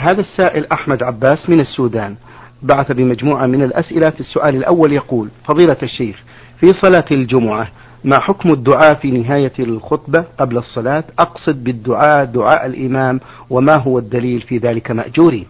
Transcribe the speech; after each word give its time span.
هذا 0.00 0.20
السائل 0.20 0.66
أحمد 0.72 1.02
عباس 1.02 1.48
من 1.48 1.60
السودان. 1.60 2.16
بعث 2.62 2.92
بمجموعة 2.92 3.46
من 3.46 3.62
الأسئلة 3.62 4.10
في 4.10 4.20
السؤال 4.20 4.56
الأول 4.56 4.92
يقول 4.92 5.28
فضيلة 5.44 5.76
الشيخ 5.82 6.22
في 6.60 6.66
صلاة 6.66 7.04
الجمعة 7.10 7.68
ما 8.04 8.20
حكم 8.20 8.52
الدعاء 8.52 8.94
في 8.94 9.10
نهاية 9.10 9.52
الخطبة 9.58 10.24
قبل 10.38 10.56
الصلاة؟ 10.56 11.04
أقصد 11.18 11.64
بالدعاء 11.64 12.24
دعاء 12.24 12.66
الإمام 12.66 13.20
وما 13.50 13.78
هو 13.78 13.98
الدليل 13.98 14.40
في 14.40 14.58
ذلك 14.58 14.90
مأجوري؟ 14.90 15.46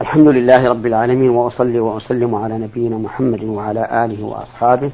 الحمد 0.00 0.28
لله 0.28 0.68
رب 0.68 0.86
العالمين 0.86 1.30
وأصلي 1.30 1.78
وأسلم 1.78 2.34
على 2.34 2.58
نبينا 2.58 2.98
محمد 2.98 3.44
وعلى 3.44 4.04
آله 4.04 4.24
وأصحابه 4.24 4.90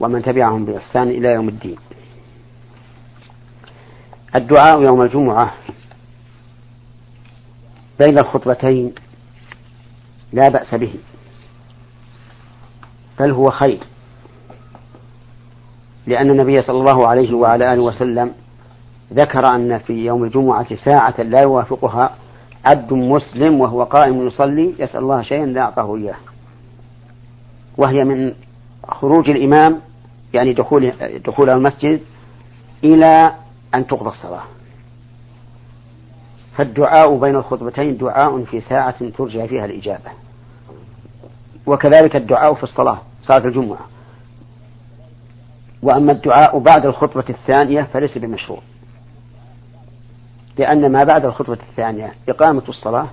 ومن 0.00 0.22
تبعهم 0.22 0.64
بإحسان 0.64 1.08
إلى 1.08 1.28
يوم 1.28 1.48
الدين. 1.48 1.76
الدعاء 4.36 4.82
يوم 4.82 5.02
الجمعة 5.02 5.52
بين 8.00 8.18
الخطبتين 8.18 8.92
لا 10.32 10.48
بأس 10.48 10.74
به 10.74 10.94
بل 13.20 13.30
هو 13.30 13.50
خير 13.50 13.80
لأن 16.06 16.30
النبي 16.30 16.62
صلى 16.62 16.78
الله 16.78 17.08
عليه 17.08 17.34
وعلى 17.34 17.72
آله 17.72 17.82
وسلم 17.82 18.32
ذكر 19.12 19.46
أن 19.46 19.78
في 19.78 19.92
يوم 19.92 20.24
الجمعة 20.24 20.74
ساعة 20.74 21.22
لا 21.22 21.40
يوافقها 21.40 22.16
عبد 22.66 22.92
مسلم 22.92 23.60
وهو 23.60 23.84
قائم 23.84 24.26
يصلي 24.26 24.74
يسأل 24.78 25.00
الله 25.00 25.22
شيئا 25.22 25.46
لا 25.46 25.60
أعطاه 25.60 25.96
إياه. 25.96 26.16
وهي 27.76 28.04
من 28.04 28.34
خروج 28.88 29.30
الإمام 29.30 29.80
يعني 30.34 30.52
دخول 30.52 30.92
دخول 31.26 31.50
المسجد 31.50 32.00
إلى 32.84 33.32
أن 33.74 33.86
تقضى 33.86 34.08
الصلاة. 34.08 34.42
فالدعاء 36.56 37.16
بين 37.18 37.36
الخطبتين 37.36 37.96
دعاء 37.96 38.44
في 38.44 38.60
ساعة 38.60 39.08
ترجى 39.08 39.48
فيها 39.48 39.64
الإجابة. 39.64 40.10
وكذلك 41.66 42.16
الدعاء 42.16 42.54
في 42.54 42.62
الصلاة 42.62 42.98
صلاة 43.22 43.46
الجمعة. 43.46 43.86
وأما 45.82 46.12
الدعاء 46.12 46.58
بعد 46.58 46.86
الخطبة 46.86 47.24
الثانية 47.28 47.82
فليس 47.82 48.18
بمشروع. 48.18 48.60
لأن 50.58 50.92
ما 50.92 51.04
بعد 51.04 51.24
الخطبة 51.24 51.58
الثانية 51.70 52.12
إقامة 52.28 52.62
الصلاة 52.68 53.06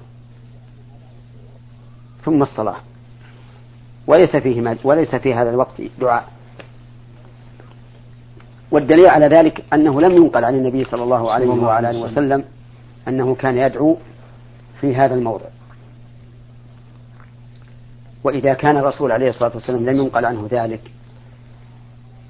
ثم 2.25 2.41
الصلاة. 2.41 2.75
وليس 4.07 4.35
فيه 4.35 4.77
وليس 4.83 5.15
في 5.15 5.33
هذا 5.33 5.49
الوقت 5.49 5.81
دعاء. 5.99 6.27
والدليل 8.71 9.07
على 9.07 9.25
ذلك 9.25 9.63
أنه 9.73 10.01
لم 10.01 10.11
ينقل 10.11 10.45
عن 10.45 10.55
النبي 10.55 10.83
صلى 10.83 11.03
الله 11.03 11.31
عليه 11.31 11.49
وعلى 11.49 11.89
آله 11.89 12.05
وسلم 12.05 12.43
أنه 13.09 13.35
كان 13.35 13.57
يدعو 13.57 13.97
في 14.81 14.95
هذا 14.95 15.15
الموضع. 15.15 15.45
وإذا 18.23 18.53
كان 18.53 18.77
الرسول 18.77 19.11
عليه 19.11 19.29
الصلاة 19.29 19.51
والسلام 19.55 19.89
لم 19.89 19.95
ينقل 19.95 20.25
عنه 20.25 20.47
ذلك 20.51 20.91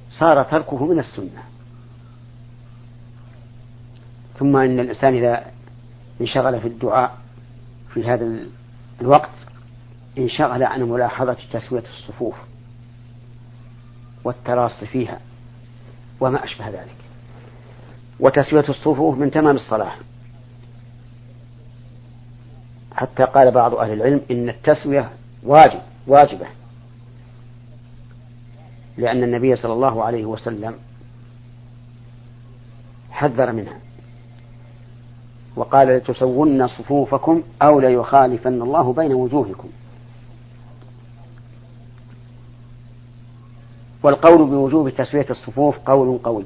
صار 0.09 0.43
تركه 0.43 0.85
من 0.85 0.99
السنة. 0.99 1.43
ثم 4.39 4.55
إن 4.55 4.79
الإنسان 4.79 5.15
إذا 5.15 5.45
انشغل 6.21 6.61
في 6.61 6.67
الدعاء 6.67 7.17
في 7.93 8.03
هذا 8.03 8.39
الوقت 9.01 9.31
انشغل 10.17 10.63
عن 10.63 10.83
ملاحظة 10.83 11.37
تسوية 11.53 11.83
الصفوف 11.83 12.35
والتراص 14.23 14.83
فيها 14.83 15.19
وما 16.19 16.43
أشبه 16.43 16.69
ذلك. 16.69 16.95
وتسوية 18.19 18.69
الصفوف 18.69 19.17
من 19.17 19.31
تمام 19.31 19.55
الصلاة. 19.55 19.93
حتى 22.99 23.23
قال 23.23 23.51
بعض 23.51 23.75
أهل 23.75 23.93
العلم 23.93 24.21
إن 24.31 24.49
التسوية 24.49 25.09
واجب 25.43 25.79
واجبة. 26.07 26.47
لأن 28.97 29.23
النبي 29.23 29.55
صلى 29.55 29.73
الله 29.73 30.03
عليه 30.03 30.25
وسلم 30.25 30.75
حذر 33.11 33.51
منها. 33.51 33.79
وقال 35.55 35.87
لتسون 35.87 36.67
صفوفكم 36.67 37.43
أو 37.61 37.79
ليخالفن 37.79 38.61
الله 38.61 38.93
بين 38.93 39.13
وجوهكم. 39.13 39.69
والقول 44.03 44.37
بوجوب 44.37 44.89
تسوية 44.89 45.27
الصفوف 45.29 45.77
قول 45.77 46.17
قوي. 46.23 46.45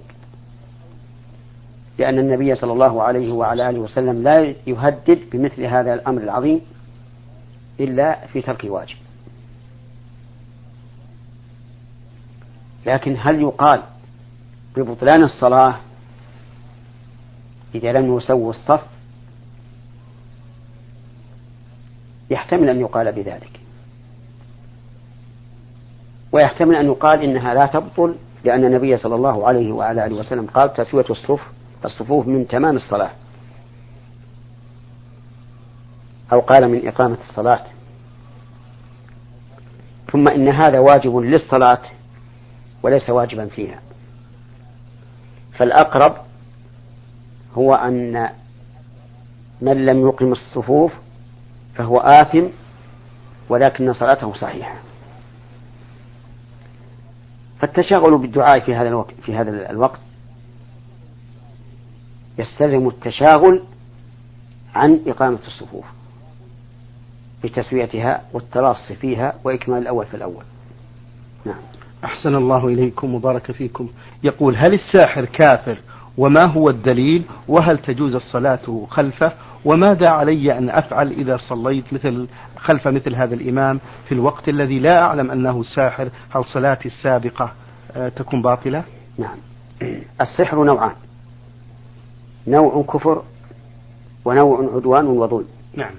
لأن 1.97 2.19
النبي 2.19 2.55
صلى 2.55 2.73
الله 2.73 3.03
عليه 3.03 3.31
وعلى 3.31 3.69
آله 3.69 3.79
وسلم 3.79 4.23
لا 4.23 4.55
يهدد 4.67 5.19
بمثل 5.31 5.65
هذا 5.65 5.93
الأمر 5.93 6.21
العظيم 6.21 6.61
إلا 7.79 8.27
في 8.27 8.41
ترك 8.41 8.63
واجب. 8.63 8.97
لكن 12.85 13.15
هل 13.19 13.41
يقال 13.41 13.83
ببطلان 14.75 15.23
الصلاة 15.23 15.75
إذا 17.75 17.91
لم 17.91 18.17
يسووا 18.17 18.49
الصف؟ 18.49 18.83
يحتمل 22.29 22.69
أن 22.69 22.79
يقال 22.79 23.11
بذلك. 23.11 23.59
ويحتمل 26.31 26.75
أن 26.75 26.85
يقال 26.85 27.23
إنها 27.23 27.53
لا 27.53 27.65
تبطل 27.65 28.15
لأن 28.43 28.65
النبي 28.65 28.97
صلى 28.97 29.15
الله 29.15 29.47
عليه 29.47 29.71
وعلى 29.71 30.05
آله 30.05 30.15
وسلم 30.15 30.47
قال 30.47 30.73
تسوية 30.73 31.05
الصف 31.09 31.52
الصفوف 31.85 32.27
من 32.27 32.47
تمام 32.47 32.75
الصلاة. 32.75 33.11
أو 36.33 36.39
قال 36.39 36.71
من 36.71 36.87
إقامة 36.87 37.17
الصلاة. 37.29 37.65
ثم 40.11 40.27
إن 40.27 40.47
هذا 40.47 40.79
واجب 40.79 41.17
للصلاة 41.17 41.81
وليس 42.83 43.09
واجبا 43.09 43.45
فيها. 43.45 43.79
فالأقرب 45.57 46.15
هو 47.57 47.73
أن 47.73 48.29
من 49.61 49.85
لم 49.85 50.07
يقم 50.07 50.31
الصفوف 50.31 50.93
فهو 51.75 51.97
آثم 51.97 52.47
ولكن 53.49 53.93
صلاته 53.93 54.33
صحيحة. 54.33 54.75
فالتشاغل 57.59 58.17
بالدعاء 58.17 58.59
في 58.59 58.75
هذا 58.75 58.87
الوقت 58.87 59.13
في 59.25 59.35
هذا 59.35 59.71
الوقت 59.71 59.99
يستلزم 62.37 62.87
التشاغل 62.87 63.63
عن 64.75 64.99
إقامة 65.07 65.39
الصفوف 65.47 65.85
بتسويتها 67.43 68.21
والتراص 68.33 68.91
فيها 68.91 69.33
وإكمال 69.43 69.77
الأول 69.77 70.05
في 70.05 70.13
الأول. 70.13 70.43
نعم. 71.45 71.61
أحسن 72.03 72.35
الله 72.35 72.67
إليكم 72.67 73.15
وبارك 73.15 73.51
فيكم. 73.51 73.89
يقول 74.23 74.55
هل 74.55 74.73
الساحر 74.73 75.25
كافر؟ 75.25 75.77
وما 76.17 76.45
هو 76.45 76.69
الدليل؟ 76.69 77.23
وهل 77.47 77.77
تجوز 77.77 78.15
الصلاة 78.15 78.85
خلفه؟ 78.89 79.33
وماذا 79.65 80.09
علي 80.09 80.57
أن 80.57 80.69
أفعل 80.69 81.11
إذا 81.11 81.37
صليت 81.37 81.93
مثل 81.93 82.27
خلف 82.57 82.87
مثل 82.87 83.15
هذا 83.15 83.35
الإمام 83.35 83.79
في 84.05 84.11
الوقت 84.11 84.49
الذي 84.49 84.79
لا 84.79 85.01
أعلم 85.01 85.31
أنه 85.31 85.63
ساحر؟ 85.63 86.09
هل 86.29 86.45
صلاتي 86.45 86.87
السابقة 86.87 87.51
آه، 87.95 88.09
تكون 88.09 88.41
باطلة؟ 88.41 88.83
نعم. 89.17 89.37
السحر 90.21 90.63
نوعان. 90.63 90.95
نوع 92.47 92.83
كفر 92.93 93.23
ونوع 94.25 94.75
عدوان 94.75 95.05
وظلم. 95.05 95.47
نعم. 95.73 95.91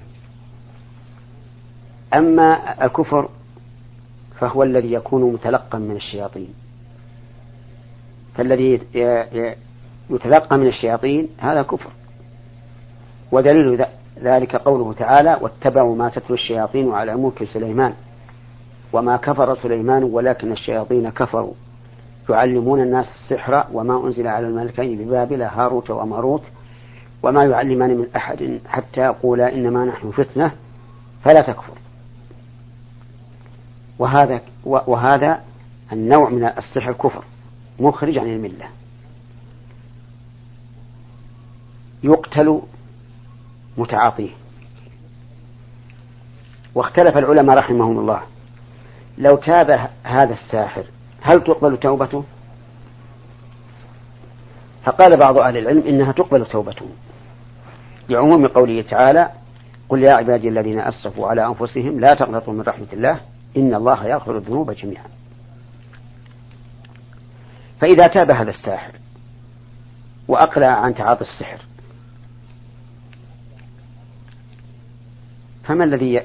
أما 2.14 2.84
الكفر 2.84 3.28
فهو 4.38 4.62
الذي 4.62 4.92
يكون 4.92 5.32
متلقا 5.32 5.78
من 5.78 5.96
الشياطين. 5.96 6.54
فالذي 8.34 8.80
يتلقى 10.10 10.58
من 10.58 10.66
الشياطين 10.66 11.28
هذا 11.38 11.62
كفر. 11.62 11.90
ودليل 13.32 13.84
ذلك 14.22 14.56
قوله 14.56 14.92
تعالى 14.92 15.38
واتبعوا 15.40 15.96
ما 15.96 16.08
تتلو 16.08 16.34
الشياطين 16.34 16.92
على 16.92 17.16
ملك 17.16 17.44
سليمان 17.44 17.94
وما 18.92 19.16
كفر 19.16 19.56
سليمان 19.56 20.04
ولكن 20.04 20.52
الشياطين 20.52 21.10
كفروا. 21.10 21.54
يعلمون 22.28 22.80
الناس 22.80 23.06
السحر 23.06 23.66
وما 23.72 24.06
أنزل 24.06 24.26
على 24.26 24.48
الملكين 24.48 24.98
ببابل 24.98 25.42
هاروت 25.42 25.90
وماروت 25.90 26.42
وما 27.22 27.44
يعلمان 27.44 27.96
من 27.98 28.06
أحد 28.16 28.60
حتى 28.66 29.00
يقولا 29.00 29.54
إنما 29.54 29.84
نحن 29.84 30.10
فتنة 30.10 30.52
فلا 31.24 31.40
تكفر. 31.40 31.78
وهذا 33.98 34.40
وهذا 34.64 35.40
النوع 35.92 36.28
من 36.28 36.44
السحر 36.44 36.92
كفر 36.92 37.24
مخرج 37.80 38.18
عن 38.18 38.26
الملة. 38.26 38.68
يقتل 42.02 42.62
متعاطيه. 43.78 44.30
واختلف 46.74 47.16
العلماء 47.16 47.56
رحمهم 47.56 47.98
الله. 47.98 48.22
لو 49.18 49.36
تاب 49.36 49.90
هذا 50.04 50.32
الساحر 50.32 50.84
هل 51.24 51.44
تقبل 51.44 51.76
توبته؟ 51.76 52.24
فقال 54.84 55.16
بعض 55.16 55.38
أهل 55.38 55.56
العلم 55.56 55.82
إنها 55.86 56.12
تقبل 56.12 56.46
توبته. 56.46 56.86
لعموم 58.08 58.46
قوله 58.46 58.82
تعالى 58.82 59.30
قل 59.88 60.02
يا 60.02 60.14
عبادي 60.14 60.48
الذين 60.48 60.80
أسرفوا 60.80 61.28
على 61.28 61.46
أنفسهم 61.46 62.00
لا 62.00 62.08
تقنطوا 62.08 62.52
من 62.52 62.60
رحمة 62.60 62.86
الله 62.92 63.20
إن 63.56 63.74
الله 63.74 64.06
يغفر 64.06 64.36
الذنوب 64.36 64.70
جميعا. 64.70 65.06
فإذا 67.80 68.06
تاب 68.06 68.30
هذا 68.30 68.50
الساحر 68.50 68.92
وأقلع 70.28 70.66
عن 70.66 70.94
تعاطي 70.94 71.24
السحر 71.24 71.58
فما 75.64 75.84
الذي 75.84 76.22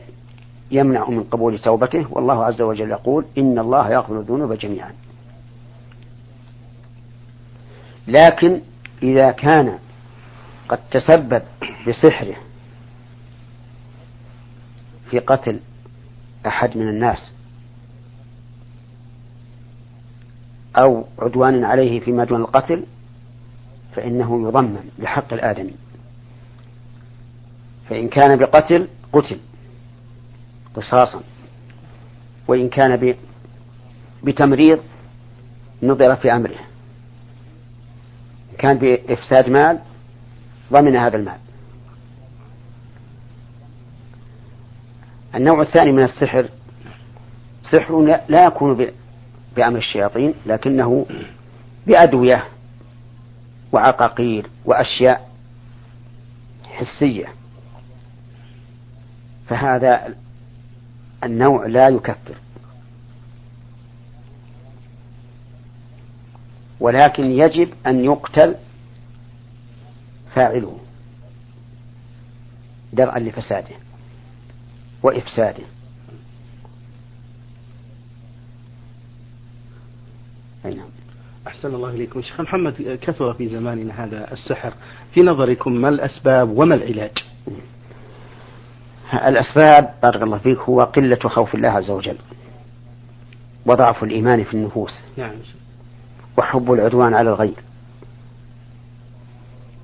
يمنع 0.72 1.10
من 1.10 1.24
قبول 1.24 1.60
توبته 1.60 2.06
والله 2.10 2.46
عز 2.46 2.62
وجل 2.62 2.92
يقول 2.92 3.26
إن 3.38 3.60
الله 3.60 3.90
يغفر 3.92 4.20
الذنوب 4.20 4.54
جميعا. 4.54 4.94
لكن 8.08 8.62
إذا 9.04 9.32
كان 9.32 9.80
قد 10.70 10.80
تسبب 10.92 11.42
بسحره 11.88 12.36
في 15.10 15.20
قتل 15.20 15.60
أحد 16.48 16.78
من 16.78 16.90
الناس 16.90 17.32
أو 20.84 21.06
عدوان 21.20 21.64
عليه 21.64 22.00
فيما 22.00 22.24
دون 22.24 22.42
القتل 22.42 22.86
فإنه 23.96 24.48
يضمن 24.48 24.90
لحق 25.00 25.34
الآدمي. 25.34 25.74
فإن 27.90 28.08
كان 28.08 28.36
بقتل 28.36 28.88
قتل. 29.14 29.40
قصاصا. 30.76 31.22
وإن 32.48 32.70
كان 32.70 33.16
بتمريض 34.24 34.80
نظر 35.84 36.16
في 36.16 36.34
أمره. 36.36 36.60
كان 38.58 38.78
بإفساد 38.78 39.50
مال 39.50 39.80
ضمن 40.74 40.96
هذا 40.96 41.18
المال. 41.18 41.38
النوع 45.36 45.62
الثاني 45.62 45.92
من 45.92 46.04
السحر 46.04 46.50
سحر 47.72 48.02
لا 48.30 48.46
يكون 48.46 48.88
بأمر 49.56 49.78
الشياطين 49.78 50.34
لكنه 50.46 51.06
بأدوية 51.88 52.46
وعقاقير 53.72 54.50
وأشياء 54.66 55.30
حسية. 56.64 57.26
فهذا 59.48 60.16
النوع 61.24 61.66
لا 61.66 61.90
يكفر. 61.90 62.36
ولكن 66.80 67.24
يجب 67.24 67.74
أن 67.88 68.06
يقتل 68.06 68.56
فاعله 70.36 70.80
درءا 72.94 73.20
لفساده 73.20 73.76
وإفساده. 75.04 75.64
أي 80.66 80.74
نعم. 80.74 80.90
أحسن 81.48 81.76
الله 81.76 81.90
إليكم. 81.90 82.22
شيخ 82.22 82.42
محمد 82.42 83.00
كثر 83.02 83.34
في 83.34 83.48
زماننا 83.48 84.04
هذا 84.04 84.34
السحر. 84.34 84.74
في 85.14 85.22
نظركم 85.22 85.72
ما 85.72 85.90
الأسباب 85.90 86.50
وما 86.58 86.76
العلاج؟ 86.76 87.18
الأسباب 89.14 89.94
بارك 90.04 90.22
الله 90.22 90.38
فيك 90.38 90.60
هو 90.60 90.80
قلة 90.82 91.20
خوف 91.26 91.56
الله 91.56 91.70
عز 91.70 91.90
وجل 91.90 92.18
وضعف 93.66 94.04
الإيمان 94.04 94.44
في 94.44 94.54
النفوس 94.54 95.00
نعم. 95.18 95.32
وحب 96.38 96.74
العدوان 96.74 97.14
على 97.14 97.30
الغير. 97.30 97.64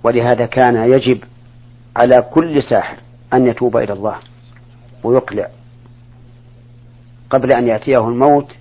ولهذا 0.04 0.46
كان 0.46 0.76
يجب 0.94 1.20
على 1.96 2.22
كل 2.22 2.64
ساحر 2.64 2.98
أن 3.34 3.48
يتوب 3.48 3.78
إلى 3.78 3.94
الله 3.94 4.16
ويقلع 5.04 5.48
قبل 7.30 7.52
أن 7.52 7.68
يأتيه 7.68 8.08
الموت 8.08 8.56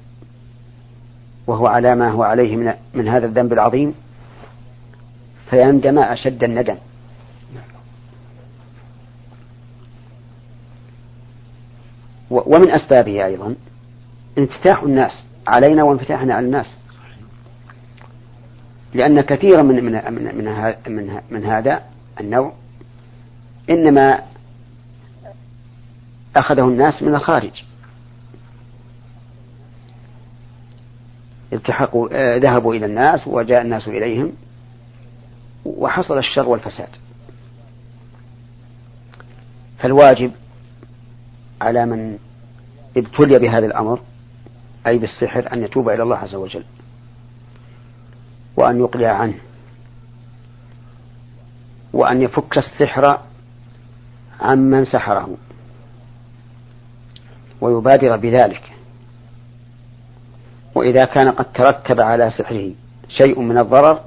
وهو 1.46 1.66
على 1.66 1.94
ما 1.94 2.10
هو 2.10 2.22
عليه 2.22 2.56
من, 2.56 2.74
من 2.94 3.08
هذا 3.08 3.26
الذنب 3.26 3.52
العظيم 3.52 3.94
فيندم 5.50 5.98
أشد 5.98 6.44
الندم. 6.44 6.76
ومن 12.34 12.70
أسبابه 12.70 13.24
أيضا 13.24 13.54
انفتاح 14.38 14.82
الناس 14.82 15.24
علينا 15.46 15.82
وانفتاحنا 15.82 16.34
على 16.34 16.46
الناس. 16.46 16.66
لأن 18.94 19.20
كثيرا 19.20 19.62
من 19.62 19.84
من 19.84 19.92
من 19.92 20.36
من, 20.36 20.96
من, 20.96 21.20
من 21.30 21.44
هذا 21.44 21.82
النوع 22.20 22.52
إنما 23.70 24.22
أخذه 26.36 26.64
الناس 26.64 27.02
من 27.02 27.14
الخارج. 27.14 27.62
التحقوا 31.52 32.08
آه، 32.12 32.36
ذهبوا 32.36 32.74
إلى 32.74 32.86
الناس 32.86 33.26
وجاء 33.26 33.62
الناس 33.62 33.88
إليهم 33.88 34.32
وحصل 35.64 36.18
الشر 36.18 36.48
والفساد. 36.48 36.88
فالواجب 39.78 40.32
على 41.64 41.86
من 41.86 42.18
ابتلي 42.96 43.38
بهذا 43.38 43.66
الأمر 43.66 44.00
أي 44.86 44.98
بالسحر 44.98 45.52
أن 45.52 45.64
يتوب 45.64 45.88
إلى 45.88 46.02
الله 46.02 46.16
عز 46.16 46.34
وجل 46.34 46.64
وأن 48.56 48.78
يقلع 48.78 49.08
عنه 49.08 49.34
وأن 51.92 52.22
يفك 52.22 52.58
السحر 52.58 53.20
عمن 54.40 54.84
سحره 54.84 55.36
ويبادر 57.60 58.16
بذلك. 58.16 58.72
وإذا 60.74 61.04
كان 61.04 61.30
قد 61.30 61.52
ترتب 61.52 62.00
على 62.00 62.30
سحره 62.30 62.72
شيء 63.08 63.40
من 63.40 63.58
الضرر 63.58 64.00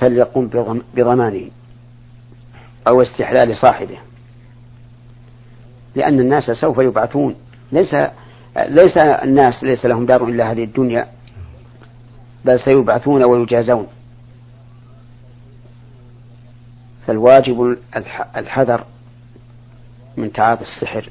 فليقم 0.00 0.46
بضمانه 0.94 1.50
أو 2.88 3.02
استحلال 3.02 3.56
صاحبه. 3.56 3.98
لأن 5.94 6.20
الناس 6.20 6.50
سوف 6.50 6.78
يبعثون. 6.78 7.34
ليس 7.72 7.94
ليس 8.56 8.96
الناس 8.96 9.64
ليس 9.64 9.86
لهم 9.86 10.06
دار 10.06 10.24
إلا 10.24 10.52
هذه 10.52 10.64
الدنيا. 10.64 11.06
بل 12.44 12.60
سيبعثون 12.60 13.24
ويجازون. 13.24 13.86
فالواجب 17.06 17.76
الحذر 18.36 18.84
من 20.16 20.32
تعاطي 20.32 20.62
السحر. 20.62 21.08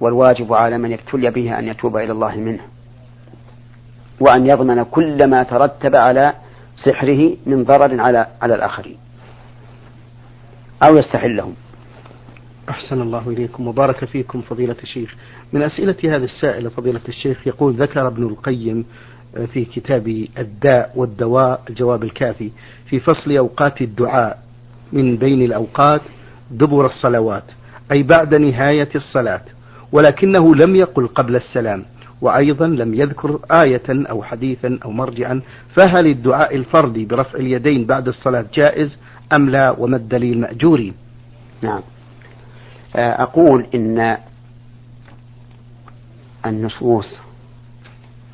والواجب 0.00 0.52
على 0.52 0.78
من 0.78 0.92
ابتلي 0.92 1.30
به 1.30 1.58
أن 1.58 1.64
يتوب 1.64 1.96
إلى 1.96 2.12
الله 2.12 2.36
منه. 2.36 2.62
وأن 4.20 4.46
يضمن 4.46 4.82
كل 4.82 5.30
ما 5.30 5.42
ترتب 5.42 5.96
على 5.96 6.32
سحره 6.76 7.36
من 7.46 7.64
ضرر 7.64 8.00
على 8.00 8.26
على 8.42 8.54
الآخرين. 8.54 8.96
أو 10.82 10.96
يستحلهم. 10.96 11.54
أحسن 12.68 13.00
الله 13.02 13.28
إليكم 13.28 13.68
وبارك 13.68 14.04
فيكم 14.04 14.40
فضيلة 14.40 14.76
الشيخ. 14.82 15.14
من 15.52 15.62
أسئلة 15.62 15.96
هذا 16.04 16.24
السائل 16.24 16.70
فضيلة 16.70 17.00
الشيخ 17.08 17.46
يقول 17.46 17.72
ذكر 17.72 18.06
ابن 18.06 18.22
القيم 18.22 18.84
آه، 19.36 19.44
في 19.44 19.64
كتاب 19.64 20.26
الداء 20.38 20.92
والدواء 20.96 21.62
الجواب 21.70 22.02
الكافي 22.04 22.50
في 22.86 23.00
فصل 23.00 23.36
أوقات 23.36 23.82
الدعاء 23.82 24.42
من 24.92 25.16
بين 25.16 25.42
الأوقات 25.42 26.00
دبر 26.50 26.86
الصلوات 26.86 27.44
أي 27.92 28.02
بعد 28.02 28.34
نهاية 28.34 28.88
الصلاة 28.94 29.42
ولكنه 29.92 30.54
لم 30.54 30.76
يقل 30.76 31.06
قبل 31.06 31.36
السلام 31.36 31.84
وأيضا 32.20 32.66
لم 32.66 32.94
يذكر 32.94 33.38
آية 33.50 33.82
أو 33.88 34.22
حديثا 34.22 34.78
أو 34.84 34.90
مرجعا 34.90 35.40
فهل 35.76 36.06
الدعاء 36.06 36.56
الفردي 36.56 37.04
برفع 37.04 37.38
اليدين 37.38 37.84
بعد 37.84 38.08
الصلاة 38.08 38.44
جائز 38.54 38.98
أم 39.36 39.50
لا 39.50 39.70
وما 39.70 39.96
الدليل 39.96 40.40
مأجوري 40.40 40.92
نعم. 41.62 41.80
أقول 42.96 43.66
إن 43.74 44.18
النصوص 46.46 47.16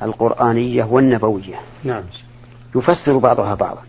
القرآنية 0.01 0.83
والنبوية 0.83 1.59
نعم. 1.83 2.03
يفسر 2.75 3.17
بعضها 3.17 3.55
بعضا. 3.55 3.81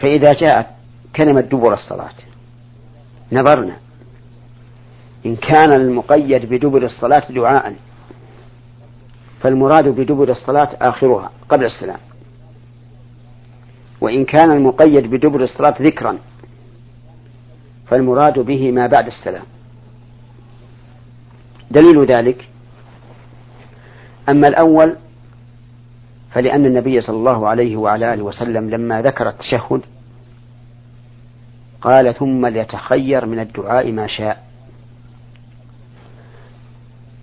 فإذا 0.00 0.32
جاءت 0.32 0.66
كلمة 1.16 1.40
دبر 1.40 1.74
الصلاة 1.74 2.12
نظرنا 3.32 3.76
إن 5.26 5.36
كان 5.36 5.72
المقيد 5.72 6.46
بدبر 6.50 6.82
الصلاة 6.82 7.32
دعاء 7.32 7.76
فالمراد 9.40 9.88
بدبر 9.88 10.30
الصلاة 10.30 10.68
آخرها 10.80 11.30
قبل 11.48 11.64
السلام. 11.64 11.98
وإن 14.00 14.24
كان 14.24 14.52
المقيد 14.52 15.10
بدبر 15.10 15.42
الصلاة 15.42 15.74
ذكرا 15.82 16.18
فالمراد 17.86 18.38
به 18.38 18.70
ما 18.70 18.86
بعد 18.86 19.06
السلام. 19.06 19.44
دليل 21.70 22.04
ذلك 22.04 22.48
أما 24.28 24.48
الأول 24.48 24.96
فلأن 26.30 26.66
النبي 26.66 27.00
صلى 27.00 27.16
الله 27.16 27.48
عليه 27.48 27.76
وعلى 27.76 28.14
آله 28.14 28.22
وسلم 28.22 28.70
لما 28.70 29.02
ذكر 29.02 29.28
التشهد 29.28 29.80
قال 31.80 32.14
ثم 32.14 32.46
ليتخير 32.46 33.26
من 33.26 33.38
الدعاء 33.38 33.92
ما 33.92 34.06
شاء 34.06 34.44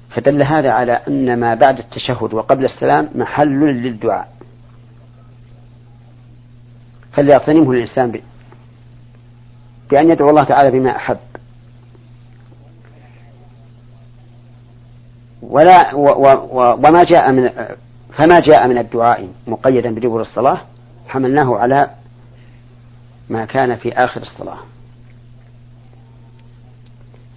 فدل 0.10 0.46
هذا 0.46 0.72
على 0.72 0.92
أن 0.92 1.40
ما 1.40 1.56
بعد 1.56 1.80
التشهد 1.80 2.34
وقبل 2.34 2.66
السلام 2.66 3.10
محل 3.16 3.60
للدعاء. 3.60 4.32
فليغتنمه 7.14 7.72
الإنسان 7.72 8.22
بأن 9.92 10.12
يدعو 10.12 10.30
الله 10.30 10.44
تعالى 10.44 10.72
بما 10.72 10.96
أحب. 10.96 11.18
ولا 15.42 15.96
و 15.96 16.06
و 16.06 16.74
وما 16.88 17.04
جاء 17.04 17.32
من 17.32 17.50
فما 18.14 18.40
جاء 18.40 18.68
من 18.68 18.78
الدعاء 18.78 19.30
مقيدا 19.48 19.96
بدبر 19.96 20.22
الصلاة 20.22 20.62
حملناه 21.08 21.58
على 21.58 21.90
ما 23.30 23.46
كان 23.46 23.76
في 23.76 23.94
آخر 23.94 24.22
الصلاة. 24.22 24.58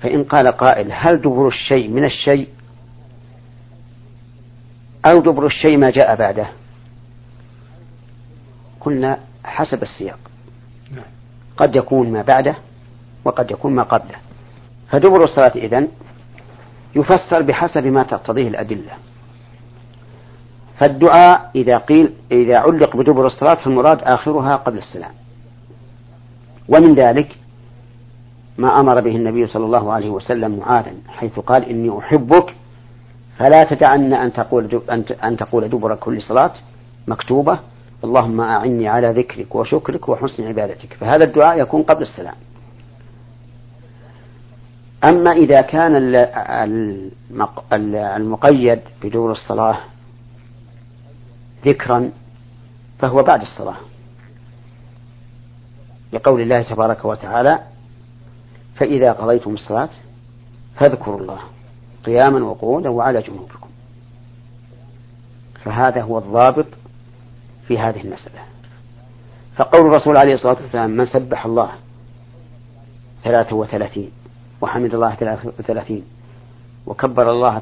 فإن 0.00 0.24
قال 0.24 0.48
قائل 0.48 0.92
هل 0.92 1.20
دبر 1.20 1.48
الشيء 1.48 1.88
من 1.88 2.04
الشيء؟ 2.04 2.48
أو 5.06 5.20
دبر 5.20 5.46
الشيء 5.46 5.76
ما 5.76 5.90
جاء 5.90 6.16
بعده؟ 6.16 6.46
قلنا 8.80 9.18
حسب 9.44 9.82
السياق. 9.82 10.18
قد 11.56 11.76
يكون 11.76 12.12
ما 12.12 12.22
بعده 12.22 12.56
وقد 13.24 13.50
يكون 13.50 13.74
ما 13.74 13.82
قبله. 13.82 14.16
فدبر 14.88 15.24
الصلاة 15.24 15.52
إذن 15.56 15.88
يفسر 16.96 17.42
بحسب 17.42 17.86
ما 17.86 18.02
تقتضيه 18.02 18.48
الأدلة. 18.48 18.92
فالدعاء 20.78 21.50
إذا 21.54 21.78
قيل 21.78 22.14
إذا 22.32 22.58
علق 22.58 22.96
بدبر 22.96 23.26
الصلاة 23.26 23.54
فالمراد 23.54 24.02
آخرها 24.02 24.56
قبل 24.56 24.78
السلام. 24.78 25.10
ومن 26.68 26.94
ذلك 26.94 27.36
ما 28.58 28.80
أمر 28.80 29.00
به 29.00 29.16
النبي 29.16 29.46
صلى 29.46 29.64
الله 29.64 29.92
عليه 29.92 30.10
وسلم 30.10 30.58
معاذا 30.58 30.92
حيث 31.08 31.38
قال 31.38 31.64
إني 31.64 31.98
أحبك. 31.98 32.54
فلا 33.38 33.64
تدعن 33.64 34.14
أن 34.14 34.32
تقول 34.32 34.82
أن 35.24 35.36
تقول 35.36 35.68
دبر 35.68 35.94
كل 35.94 36.22
صلاة 36.22 36.52
مكتوبة. 37.08 37.58
اللهم 38.04 38.40
أعني 38.40 38.88
على 38.88 39.10
ذكرك 39.10 39.54
وشكرك 39.54 40.08
وحسن 40.08 40.46
عبادتك. 40.46 40.94
فهذا 40.94 41.24
الدعاء 41.24 41.60
يكون 41.60 41.82
قبل 41.82 42.02
السلام. 42.02 42.34
أما 45.04 45.32
إذا 45.32 45.60
كان 45.60 46.14
المقيد 48.16 48.80
بدور 49.02 49.32
الصلاة 49.32 49.76
ذكرا 51.66 52.10
فهو 52.98 53.22
بعد 53.22 53.40
الصلاة. 53.40 53.76
لقول 56.12 56.40
الله 56.40 56.62
تبارك 56.62 57.04
وتعالى 57.04 57.58
فإذا 58.76 59.12
قضيتم 59.12 59.54
الصلاة 59.54 59.88
فاذكروا 60.76 61.20
الله 61.20 61.38
قياما 62.04 62.44
وقعودا 62.44 62.88
وعلى 62.88 63.22
جنوبكم. 63.22 63.68
فهذا 65.64 66.02
هو 66.02 66.18
الضابط 66.18 66.66
في 67.68 67.78
هذه 67.78 68.00
المسألة. 68.00 68.40
فقول 69.56 69.86
الرسول 69.86 70.16
عليه 70.16 70.34
الصلاة 70.34 70.62
والسلام 70.62 70.90
من 70.90 71.06
سبح 71.06 71.46
الله 71.46 71.70
ثلاثة 73.24 73.56
وثلاثين 73.56 74.10
وحمد 74.60 74.94
الله 74.94 75.14
ثلاثة 75.14 75.48
وثلاثين 75.58 76.04
وكبر 76.86 77.30
الله 77.30 77.58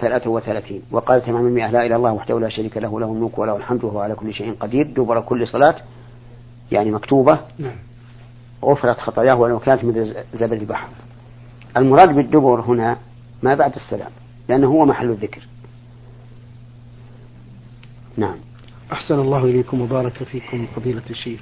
ثلاثة 0.00 0.30
وثلاثين 0.30 0.82
وقال 0.90 1.22
تمام 1.22 1.46
المئة 1.46 1.66
لا 1.66 1.78
إله 1.78 1.86
إلا 1.86 1.96
الله 1.96 2.12
وحده 2.12 2.40
لا 2.40 2.48
شريك 2.48 2.76
له 2.76 3.00
له 3.00 3.12
الملك 3.12 3.38
وله 3.38 3.56
الحمد 3.56 3.84
وهو 3.84 4.00
على 4.00 4.14
كل 4.14 4.34
شيء 4.34 4.54
قدير 4.60 4.86
دبر 4.86 5.20
كل 5.20 5.48
صلاة 5.48 5.76
يعني 6.72 6.90
مكتوبة 6.90 7.40
نعم. 7.58 7.76
غفرت 8.64 9.00
خطاياه 9.00 9.34
ولو 9.34 9.58
كانت 9.58 9.84
مثل 9.84 10.14
زبد 10.34 10.60
البحر. 10.60 10.88
المراد 11.76 12.08
بالدبر 12.14 12.60
هنا 12.60 12.96
ما 13.42 13.54
بعد 13.54 13.74
السلام 13.74 14.10
لأنه 14.48 14.66
هو 14.66 14.84
محل 14.84 15.10
الذكر. 15.10 15.40
نعم. 18.16 18.36
أحسن 18.92 19.18
الله 19.20 19.44
إليكم 19.44 19.80
وبارك 19.80 20.12
فيكم 20.12 20.66
فضيلة 20.76 21.02
الشيخ. 21.10 21.40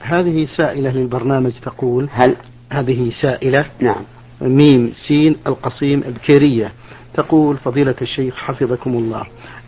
هذه 0.00 0.44
سائلة 0.56 0.90
للبرنامج 0.90 1.52
تقول 1.62 2.08
هل؟ 2.12 2.36
هذه 2.72 3.10
سائلة 3.22 3.66
نعم. 3.80 4.02
ميم 4.40 4.92
سين 5.08 5.36
القصيم 5.46 6.02
البكيرية 6.02 6.72
تقول 7.14 7.56
فضيلة 7.56 7.94
الشيخ 8.02 8.36
حفظكم 8.36 8.90
الله 8.94 9.24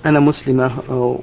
أنا 0.06 0.20
مسلمة 0.20 0.70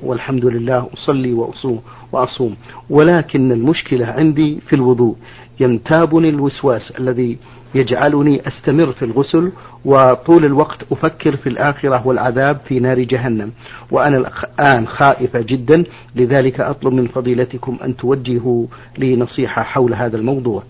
والحمد 0.03 0.45
لله 0.45 0.89
أصلي 0.93 1.33
وأصوم 1.33 1.81
وأصوم 2.11 2.55
ولكن 2.89 3.51
المشكلة 3.51 4.05
عندي 4.05 4.59
في 4.67 4.73
الوضوء 4.75 5.15
ينتابني 5.59 6.29
الوسواس 6.29 6.91
الذي 6.99 7.37
يجعلني 7.75 8.47
أستمر 8.47 8.91
في 8.91 9.05
الغسل 9.05 9.51
وطول 9.85 10.45
الوقت 10.45 10.85
أفكر 10.91 11.37
في 11.37 11.49
الآخرة 11.49 12.07
والعذاب 12.07 12.57
في 12.67 12.79
نار 12.79 12.99
جهنم. 12.99 13.51
وأنا 13.91 14.17
الآن 14.17 14.87
خائفة 14.87 15.41
جدا 15.41 15.83
لذلك 16.15 16.59
أطلب 16.59 16.93
من 16.93 17.07
فضيلتكم 17.07 17.77
أن 17.83 17.97
توجهوا 17.97 18.65
لي 18.97 19.15
نصيحة 19.15 19.63
حول 19.63 19.93
هذا 19.93 20.17
الموضوع. 20.17 20.63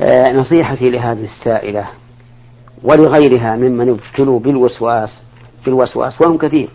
آه 0.00 0.32
نصيحتي 0.32 0.90
لهذه 0.90 1.24
السائلة 1.24 1.86
ولغيرها 2.82 3.56
ممن 3.56 3.88
ابتلوا 3.88 4.40
بالوسواس 4.40 5.10
بالوسواس 5.64 6.20
وهم 6.20 6.38
كثير. 6.38 6.68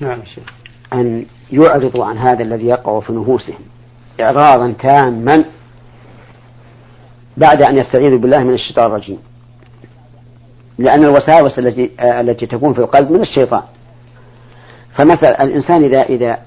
نعم 0.00 0.24
شيخ. 0.24 0.44
أن 0.92 1.26
يعرضوا 1.52 2.04
عن 2.04 2.18
هذا 2.18 2.42
الذي 2.42 2.66
يقع 2.66 3.00
في 3.00 3.12
نفوسهم 3.12 3.58
إعراضا 4.20 4.72
تاما 4.72 5.44
بعد 7.38 7.62
أن 7.62 7.78
يستعيذوا 7.78 8.18
بالله 8.18 8.38
من 8.38 8.54
الشيطان 8.54 8.86
الرجيم. 8.86 9.18
لأن 10.78 11.02
الوساوس 11.02 11.58
التي 11.58 11.90
التي 12.00 12.46
تكون 12.46 12.74
في 12.74 12.78
القلب 12.78 13.10
من 13.10 13.20
الشيطان. 13.20 13.62
فمثلا 14.94 15.42
الإنسان 15.42 15.84
إذا 15.84 16.02
إذا 16.02 16.38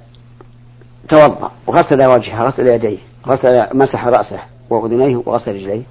توضأ 1.10 1.52
وغسل 1.68 2.06
وجهه 2.06 2.44
غسل 2.44 2.68
يديه 2.68 2.98
غسل 3.28 3.78
مسح 3.78 4.06
رأسه 4.06 4.40
وأذنيه 4.70 5.16
وغسل 5.26 5.56
رجليه 5.56 5.82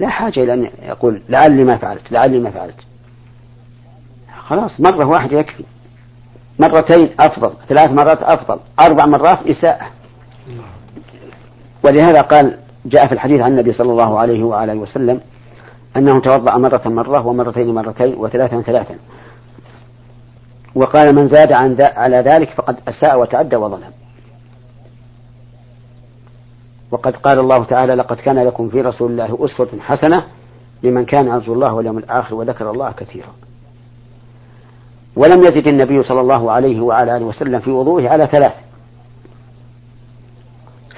لا 0.00 0.08
حاجة 0.08 0.40
إلى 0.40 0.54
أن 0.54 0.70
يقول 0.82 1.22
لعلي 1.28 1.64
ما 1.64 1.76
فعلت 1.76 2.12
لعلي 2.12 2.40
ما 2.40 2.50
فعلت. 2.50 2.76
خلاص 4.46 4.80
مرة 4.80 5.06
واحدة 5.06 5.38
يكفي. 5.38 5.64
مرتين 6.58 7.10
أفضل 7.20 7.52
ثلاث 7.68 7.90
مرات 7.90 8.22
أفضل 8.22 8.60
أربع 8.80 9.06
مرات 9.06 9.38
إساءة. 9.46 9.86
ولهذا 11.84 12.20
قال 12.20 12.58
جاء 12.88 13.06
في 13.06 13.12
الحديث 13.12 13.40
عن 13.40 13.50
النبي 13.50 13.72
صلى 13.72 13.92
الله 13.92 14.18
عليه 14.18 14.44
وآله 14.44 14.74
وسلم 14.74 15.20
أنه 15.96 16.20
توضأ 16.20 16.56
مرة 16.56 16.82
مرة 16.86 17.26
ومرتين 17.26 17.74
مرتين 17.74 18.14
وثلاثا 18.18 18.60
ثلاثا. 18.62 18.94
وقال 20.74 21.14
من 21.14 21.28
زاد 21.28 21.52
عن 21.52 21.76
على 21.80 22.16
ذلك 22.16 22.50
فقد 22.50 22.76
أساء 22.88 23.20
وتعدى 23.20 23.56
وظلم. 23.56 23.92
وقد 26.90 27.16
قال 27.16 27.38
الله 27.38 27.64
تعالى 27.64 27.94
لقد 27.94 28.16
كان 28.16 28.38
لكم 28.38 28.68
في 28.68 28.80
رسول 28.80 29.10
الله 29.10 29.38
أسوة 29.44 29.68
حسنة 29.80 30.24
لمن 30.82 31.04
كان 31.04 31.26
يرجو 31.26 31.54
الله 31.54 31.74
واليوم 31.74 31.98
الآخر 31.98 32.34
وذكر 32.34 32.70
الله 32.70 32.92
كثيرا. 32.92 33.32
ولم 35.16 35.38
يزد 35.38 35.66
النبي 35.66 36.02
صلى 36.02 36.20
الله 36.20 36.52
عليه 36.52 36.80
وعلى 36.80 37.16
آله 37.16 37.24
وسلم 37.24 37.60
في 37.60 37.70
وضوءه 37.70 38.08
على 38.08 38.28
ثلاث. 38.32 38.67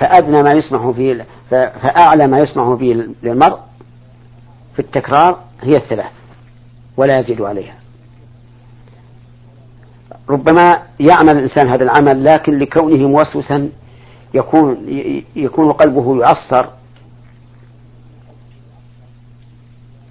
فأدنى 0.00 0.42
ما 0.42 0.50
يسمح 0.50 0.90
فيه 0.90 1.26
فأعلى 1.50 2.26
ما 2.26 2.38
يسمح 2.38 2.78
فيه 2.78 3.08
للمرء 3.22 3.58
في 4.74 4.78
التكرار 4.78 5.38
هي 5.62 5.70
الثلاث 5.76 6.12
ولا 6.96 7.18
يزيد 7.18 7.42
عليها. 7.42 7.74
ربما 10.30 10.82
يعمل 11.00 11.30
الإنسان 11.30 11.68
هذا 11.68 11.84
العمل 11.84 12.24
لكن 12.24 12.58
لكونه 12.58 13.08
موسوسا 13.08 13.70
يكون 14.34 14.76
يكون 15.36 15.72
قلبه 15.72 16.20
يعصر 16.20 16.66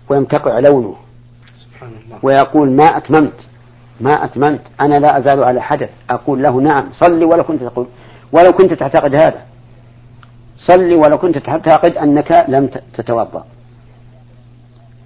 ويمتقع 0.09 0.59
لونه. 0.59 0.95
ويقول 2.23 2.71
ما 2.71 2.85
أتممت 2.85 3.47
ما 4.01 4.25
أتممت 4.25 4.61
أنا 4.81 4.95
لا 4.95 5.17
أزال 5.17 5.43
على 5.43 5.61
حدث. 5.61 5.89
أقول 6.09 6.43
له 6.43 6.61
نعم 6.61 6.89
صلي 6.91 7.25
ولو 7.25 7.43
كنت 7.43 7.63
تقول 7.63 7.87
ولو 8.31 8.51
كنت 8.51 8.73
تعتقد 8.73 9.15
هذا. 9.15 9.48
صلي 10.67 10.95
ولو 10.95 11.17
كنت 11.17 11.37
تعتقد 11.37 11.97
أنك 11.97 12.45
لم 12.47 12.69
تتوضأ. 12.93 13.45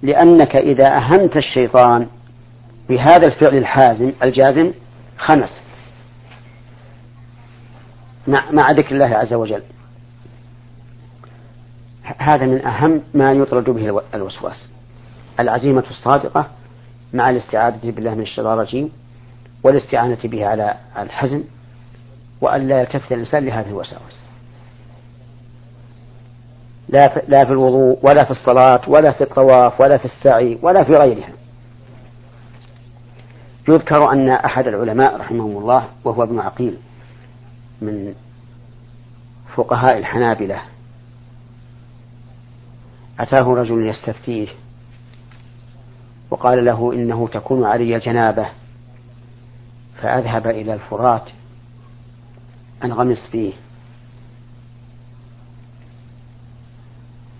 لأنك 0.02 0.56
إذا 0.56 0.96
أهنت 0.96 1.36
الشيطان 1.36 2.06
بهذا 2.88 3.26
الفعل 3.26 3.56
الحازم 3.56 4.12
الجازم 4.22 4.72
خنس. 5.18 5.62
مع, 8.28 8.50
مع 8.50 8.70
ذكر 8.70 8.94
الله 8.94 9.16
عز 9.16 9.34
وجل. 9.34 9.62
هذا 12.18 12.46
من 12.46 12.66
أهم 12.66 13.02
ما 13.14 13.32
يطرد 13.32 13.70
به 13.70 14.02
الوسواس. 14.14 14.68
العزيمة 15.40 15.84
الصادقة 15.90 16.46
مع 17.12 17.30
الاستعاذة 17.30 17.90
بالله 17.90 18.14
من 18.14 18.22
الشيطان 18.22 18.52
الرجيم 18.52 18.92
والاستعانة 19.62 20.18
به 20.24 20.46
على 20.46 20.74
الحزن 20.98 21.44
وأن 22.40 22.68
لا 22.68 22.80
يلتفت 22.80 23.12
الإنسان 23.12 23.44
لهذه 23.44 23.68
الوساوس 23.68 24.23
لا 26.88 27.08
في, 27.08 27.22
لا 27.28 27.44
في 27.44 27.52
الوضوء 27.52 27.98
ولا 28.02 28.24
في 28.24 28.30
الصلاة 28.30 28.80
ولا 28.88 29.12
في 29.12 29.24
الطواف 29.24 29.80
ولا 29.80 29.98
في 29.98 30.04
السعي 30.04 30.58
ولا 30.62 30.84
في 30.84 30.92
غيرها. 30.92 31.32
يذكر 33.68 34.12
أن 34.12 34.28
أحد 34.28 34.66
العلماء 34.66 35.16
رحمه 35.16 35.44
الله 35.44 35.88
وهو 36.04 36.22
ابن 36.22 36.38
عقيل 36.38 36.78
من 37.82 38.14
فقهاء 39.56 39.98
الحنابلة 39.98 40.60
أتاه 43.20 43.54
رجل 43.54 43.86
يستفتيه 43.86 44.48
وقال 46.30 46.64
له 46.64 46.92
إنه 46.92 47.28
تكون 47.28 47.64
علي 47.64 47.98
جنابة 47.98 48.46
فأذهب 50.02 50.46
إلى 50.46 50.74
الفرات 50.74 51.30
أنغمس 52.84 53.28
فيه. 53.32 53.52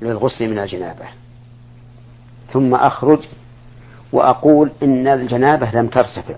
للغسل 0.02 0.50
من 0.50 0.58
الجنابة. 0.58 1.06
ثم 2.52 2.74
أخرج 2.74 3.24
وأقول 4.12 4.72
إن 4.82 5.06
الجنابة 5.06 5.70
لم 5.70 5.88
ترتفع. 5.88 6.36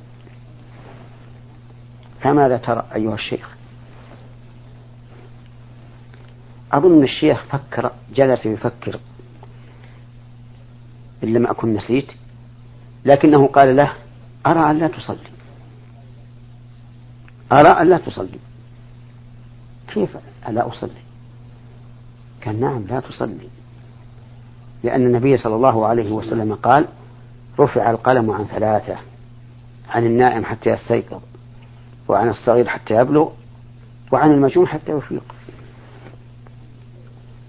فماذا 2.20 2.56
ترى 2.56 2.86
أيها 2.94 3.14
الشيخ؟ 3.14 3.56
أظن 6.72 7.02
الشيخ 7.04 7.44
فكر 7.44 7.92
جلس 8.14 8.46
يفكر. 8.46 9.00
إن 11.24 11.32
لم 11.32 11.46
أكن 11.46 11.74
نسيت 11.74 12.12
لكنه 13.04 13.46
قال 13.46 13.76
له 13.76 13.92
أرى 14.46 14.70
أن 14.70 14.78
لا 14.78 14.88
تصلي. 14.88 15.30
أرى 17.52 17.68
أن 17.68 17.88
لا 17.90 17.98
تصلي. 17.98 18.38
كيف 19.94 20.16
ألا 20.48 20.68
أصلي؟ 20.68 21.05
قال 22.46 22.60
نعم 22.60 22.84
لا 22.86 23.00
تصلي. 23.00 23.48
لأن 24.84 25.06
النبي 25.06 25.36
صلى 25.36 25.54
الله 25.54 25.86
عليه 25.86 26.12
وسلم 26.12 26.54
قال 26.54 26.86
رفع 27.60 27.90
القلم 27.90 28.30
عن 28.30 28.44
ثلاثة 28.44 28.96
عن 29.90 30.06
النائم 30.06 30.44
حتى 30.44 30.70
يستيقظ 30.70 31.20
وعن 32.08 32.28
الصغير 32.28 32.68
حتى 32.68 32.94
يبلغ 32.94 33.28
وعن 34.12 34.30
المجنون 34.30 34.68
حتى 34.68 34.92
يفيق 34.92 35.22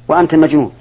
وأنت 0.08 0.36
مجنون 0.36 0.72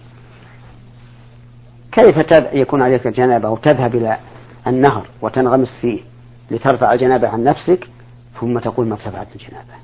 كيف 1.93 2.33
يكون 2.53 2.83
عليك 2.83 3.07
الجنابة 3.07 3.51
وتذهب 3.51 3.95
إلى 3.95 4.19
النهر 4.67 5.07
وتنغمس 5.23 5.69
فيه 5.81 6.01
لترفع 6.51 6.93
الجنابة 6.93 7.29
عن 7.29 7.45
نفسك 7.45 7.89
ثم 8.41 8.59
تقول 8.59 8.87
ما 8.87 8.95
ارتفعت 8.95 9.29
الجنابة؟ 9.37 9.75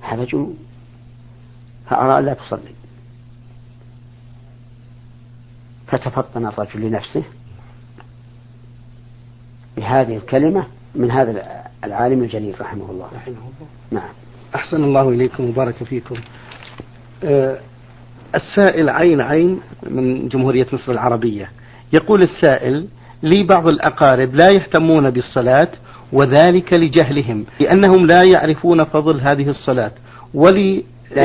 هذا 0.00 0.24
جنون. 0.24 0.56
فأرى 1.86 2.22
لا 2.22 2.34
تصلي. 2.34 2.81
فتفطن 5.92 6.46
الرجل 6.46 6.80
لنفسه 6.80 7.24
بهذه 9.76 10.16
الكلمة 10.16 10.66
من 10.94 11.10
هذا 11.10 11.44
العالم 11.84 12.22
الجليل 12.22 12.60
رحمه 12.60 12.90
الله. 12.90 13.06
رحمه 13.06 13.34
الله. 13.34 13.68
نعم. 13.90 14.10
أحسن 14.54 14.84
الله 14.84 15.08
إليكم 15.08 15.48
وبارك 15.48 15.84
فيكم. 15.84 16.16
أه 17.24 17.58
السائل 18.34 18.90
عين 18.90 19.20
عين 19.20 19.60
من 19.90 20.28
جمهورية 20.28 20.66
مصر 20.72 20.92
العربية. 20.92 21.50
يقول 21.92 22.20
السائل 22.22 22.88
لي 23.22 23.42
بعض 23.46 23.68
الأقارب 23.68 24.34
لا 24.34 24.48
يهتمون 24.54 25.10
بالصلاة 25.10 25.68
وذلك 26.12 26.72
لجهلهم 26.78 27.44
لأنهم 27.60 28.06
لا 28.06 28.22
يعرفون 28.34 28.78
فضل 28.78 29.20
هذه 29.20 29.48
الصلاة. 29.48 29.92
ولي 30.34 30.84
لا 31.16 31.22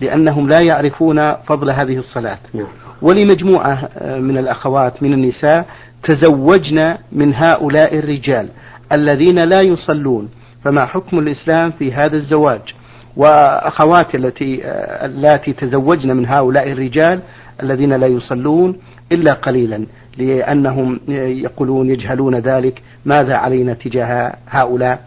لأنهم 0.00 0.48
لا 0.48 0.60
يعرفون 0.60 1.32
فضل 1.32 1.70
هذه 1.70 1.96
الصلاة. 1.96 2.38
نعم. 2.54 2.66
ولمجموعة 3.02 3.88
من 4.02 4.38
الأخوات 4.38 5.02
من 5.02 5.12
النساء 5.12 5.66
تزوجن 6.02 6.96
من 7.12 7.34
هؤلاء 7.34 7.98
الرجال 7.98 8.48
الذين 8.92 9.38
لا 9.38 9.60
يصلون. 9.62 10.28
فما 10.64 10.86
حكم 10.86 11.18
الإسلام 11.18 11.70
في 11.70 11.92
هذا 11.92 12.16
الزواج؟ 12.16 12.74
وأخواتي 13.16 14.16
التي 14.16 14.60
اللاتي 15.04 15.52
تزوجن 15.52 16.16
من 16.16 16.26
هؤلاء 16.26 16.72
الرجال 16.72 17.20
الذين 17.62 17.90
لا 17.90 18.06
يصلون 18.06 18.76
إلا 19.12 19.32
قليلا 19.32 19.86
لأنهم 20.18 21.00
يقولون 21.08 21.90
يجهلون 21.90 22.34
ذلك. 22.34 22.82
ماذا 23.04 23.34
علينا 23.34 23.74
تجاه 23.74 24.36
هؤلاء؟ 24.48 25.00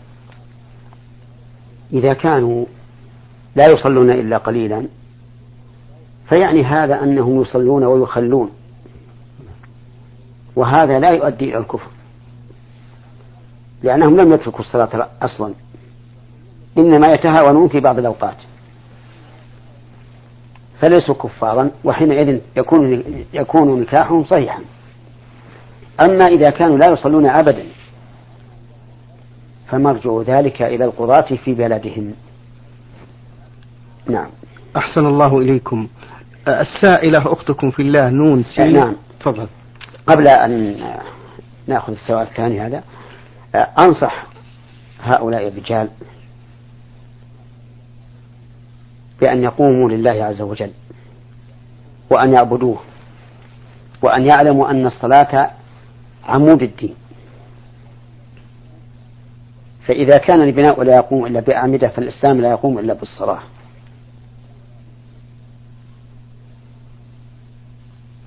إذا 1.93 2.13
كانوا 2.13 2.65
لا 3.59 3.67
يصلون 3.67 4.11
إلا 4.11 4.37
قليلا. 4.37 4.87
فيعني 6.29 6.63
هذا 6.63 7.03
أنهم 7.03 7.41
يصلون 7.41 7.83
ويخلون. 7.83 8.49
وهذا 10.55 10.99
لا 10.99 11.13
يؤدي 11.13 11.45
إلى 11.49 11.57
الكفر. 11.57 11.87
لأنهم 13.83 14.17
لم 14.17 14.33
يتركوا 14.33 14.59
الصلاة 14.59 15.09
أصلا. 15.21 15.53
إنما 16.77 17.07
يتهاونون 17.07 17.67
في 17.67 17.79
بعض 17.79 17.99
الأوقات. 17.99 18.37
فليسوا 20.81 21.15
كفارا 21.15 21.71
وحينئذ 21.83 22.39
يكون 22.57 23.03
يكون 23.33 23.81
نكاحهم 23.81 24.23
صحيحا. 24.23 24.61
أما 26.01 26.25
إذا 26.25 26.49
كانوا 26.49 26.77
لا 26.77 26.91
يصلون 26.91 27.25
أبدا 27.25 27.63
فمرجع 29.67 30.21
ذلك 30.21 30.61
إلى 30.61 30.85
القضاة 30.85 31.35
في 31.35 31.53
بلدهم. 31.53 32.13
نعم. 34.09 34.29
أحسن 34.77 35.05
الله 35.05 35.37
إليكم. 35.39 35.87
السائلة 36.47 37.33
أختكم 37.33 37.71
في 37.71 37.81
الله 37.81 38.09
نون 38.09 38.43
سي. 38.43 38.71
نعم. 38.71 38.95
تفضل. 39.19 39.47
قبل 40.07 40.27
أن 40.27 40.75
نأخذ 41.67 41.93
السؤال 41.93 42.27
الثاني 42.27 42.61
هذا 42.61 42.83
أنصح 43.79 44.25
هؤلاء 45.01 45.47
الرجال 45.47 45.89
بأن 49.21 49.43
يقوموا 49.43 49.89
لله 49.89 50.23
عز 50.25 50.41
وجل 50.41 50.71
وأن 52.09 52.33
يعبدوه 52.33 52.79
وأن 54.01 54.27
يعلموا 54.27 54.71
أن 54.71 54.85
الصلاة 54.85 55.51
عمود 56.25 56.63
الدين. 56.63 56.95
فإذا 59.87 60.17
كان 60.17 60.41
البناء 60.41 60.83
لا 60.83 60.95
يقوم 60.95 61.25
إلا 61.25 61.39
بأعمدة 61.39 61.87
فالإسلام 61.87 62.41
لا 62.41 62.49
يقوم 62.49 62.79
إلا 62.79 62.93
بالصلاة. 62.93 63.39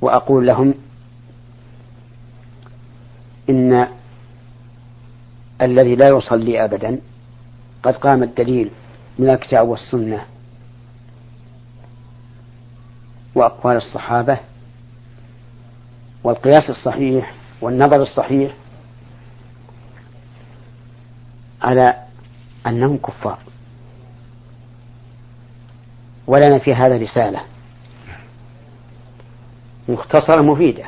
وأقول 0.02 0.46
لهم 0.46 0.74
إن 3.50 3.88
الذي 5.62 5.94
لا 5.96 6.08
يصلي 6.08 6.64
أبدا 6.64 6.98
قد 7.82 7.96
قام 7.96 8.22
الدليل 8.22 8.70
من 9.18 9.30
الكتاب 9.30 9.68
والسنة 9.68 10.24
وأقوال 13.34 13.76
الصحابة 13.76 14.38
والقياس 16.24 16.70
الصحيح 16.70 17.34
والنظر 17.60 18.02
الصحيح 18.02 18.54
على 21.62 21.94
أنهم 22.66 22.96
كفار. 22.96 23.38
ولنا 26.26 26.58
في 26.58 26.74
هذا 26.74 26.96
رسالة. 26.96 27.40
مختصرة 29.92 30.42
مفيدة. 30.42 30.84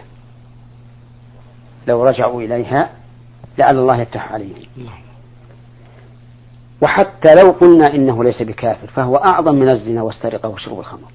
لو 1.87 2.05
رجعوا 2.05 2.43
إليها 2.43 2.91
لعل 3.59 3.79
الله 3.79 4.01
يفتح 4.01 4.33
عليهم. 4.33 4.55
وحتى 6.83 7.35
لو 7.35 7.51
قلنا 7.51 7.95
إنه 7.95 8.25
ليس 8.25 8.43
بكافر 8.43 8.87
فهو 8.87 9.17
أعظم 9.17 9.55
من 9.55 9.69
الزنا 9.69 10.03
والسرقة 10.03 10.49
وشرب 10.49 10.79
الخمر 10.79 11.11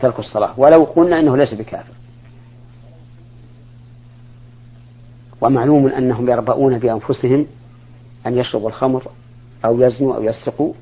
ترك 0.00 0.18
الصلاة. 0.18 0.60
ولو 0.60 0.84
قلنا 0.84 1.20
إنه 1.20 1.36
ليس 1.36 1.54
بكافر. 1.54 1.92
ومعلوم 5.40 5.86
أنهم 5.86 6.30
يربؤون 6.30 6.78
بأنفسهم 6.78 7.46
أن 8.26 8.38
يشربوا 8.38 8.68
الخمر 8.68 9.02
أو 9.64 9.80
يزنوا 9.80 10.16
أو 10.16 10.22
يسرقوا 10.22 10.72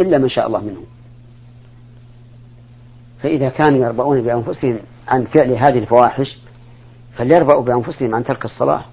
إلا 0.00 0.18
من 0.18 0.28
شاء 0.28 0.46
الله 0.46 0.60
منهم. 0.60 0.84
فإذا 3.22 3.48
كانوا 3.48 3.86
يربؤون 3.86 4.22
بأنفسهم 4.22 4.78
عن 5.08 5.24
فعل 5.24 5.52
هذه 5.52 5.78
الفواحش 5.78 6.38
فليربؤوا 7.16 7.62
بأنفسهم 7.62 8.14
عن 8.14 8.24
ترك 8.24 8.44
الصلاة. 8.44 8.84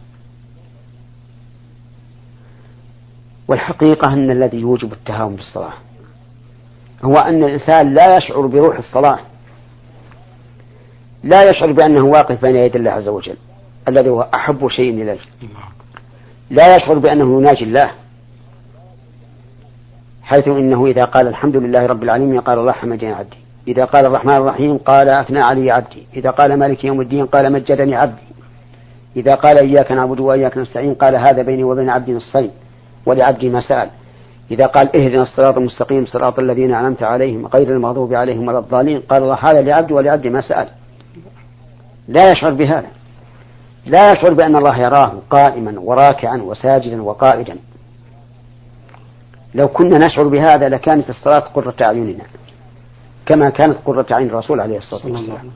والحقيقة 3.48 4.13
أن 4.13 4.32
الذي 4.32 4.58
يوجب 4.58 4.93
التهاون 4.93 5.36
بالصلاة 5.36 5.74
هو 7.04 7.13
أن 7.13 7.43
الإنسان 7.43 7.93
لا 7.93 8.17
يشعر 8.17 8.48
بروح 8.48 8.78
الصلاة 8.78 9.19
لا 11.24 11.50
يشعر 11.50 11.72
بأنه 11.72 12.06
واقف 12.06 12.41
بين 12.41 12.56
يدي 12.56 12.78
الله 12.78 12.91
عز 12.91 13.08
وجل 13.08 13.38
الذي 13.88 14.10
هو 14.10 14.30
أحب 14.36 14.67
شيء 14.67 14.93
إليه 14.93 15.19
لا 16.50 16.76
يشعر 16.76 16.98
بأنه 16.98 17.38
يناجي 17.38 17.63
الله 17.63 17.91
حيث 20.24 20.48
إنه 20.48 20.86
إذا 20.86 21.02
قال 21.02 21.28
الحمد 21.28 21.56
لله 21.56 21.86
رب 21.86 22.04
العالمين 22.04 22.39
قال 22.39 22.60
الله 22.60 22.72
حمدني 22.72 23.12
عبدي. 23.12 23.38
إذا 23.67 23.86
قال 23.86 24.06
الرحمن 24.06 24.34
الرحيم 24.34 24.78
قال 24.78 25.10
أثنى 25.10 25.39
علي 25.39 25.72
عبدي. 25.72 26.08
إذا 26.15 26.30
قال 26.30 26.60
مالك 26.60 26.84
يوم 26.84 27.02
الدين 27.02 27.26
قال 27.26 27.54
مجدني 27.54 27.95
عبدي. 27.95 28.30
إذا 29.15 29.32
قال 29.32 29.58
إياك 29.58 29.91
نعبد 29.91 30.19
وإياك 30.19 30.58
نستعين 30.58 30.93
قال 30.93 31.15
هذا 31.15 31.41
بيني 31.41 31.63
وبين 31.63 31.89
عبدي 31.89 32.13
نصفين 32.13 32.52
ولعبدي 33.06 33.50
ما 33.50 33.62
سأل 33.62 33.89
إذا 34.52 34.65
قال 34.65 34.95
اهدنا 34.95 35.22
الصراط 35.22 35.58
المستقيم 35.58 36.06
صراط 36.06 36.39
الذين 36.39 36.74
أنعمت 36.74 37.04
عليهم 37.04 37.48
غير 37.48 37.72
المغضوب 37.72 38.13
عليهم 38.13 38.48
ولا 38.48 38.60
الضالين 38.60 39.00
قال 39.00 39.24
الله 39.24 39.36
هذا 39.36 39.62
لعبدي 39.62 39.93
ولعبدي 39.93 40.30
ما 40.30 40.41
سأل 40.41 40.67
لا 42.08 42.32
يشعر 42.32 42.54
بهذا. 42.54 42.88
لا 43.86 44.12
يشعر 44.12 44.34
بأن 44.34 44.56
الله 44.56 44.80
يراه 44.80 45.13
قائما 45.30 45.80
وراكعا 45.80 46.38
وساجدا 46.38 47.02
وقائدا. 47.02 47.56
لو 49.56 49.67
كنا 49.67 50.06
نشعر 50.06 50.28
بهذا 50.28 50.69
لكانت 50.69 51.10
الصلاة 51.10 51.39
قرة 51.39 51.76
أعيننا. 51.82 52.24
كما 53.30 53.50
كانت 53.50 53.78
قرة 53.86 54.06
عين 54.12 54.28
الرسول 54.28 54.60
عليه 54.60 54.78
الصلاة 54.78 55.06
والسلام. 55.06 55.52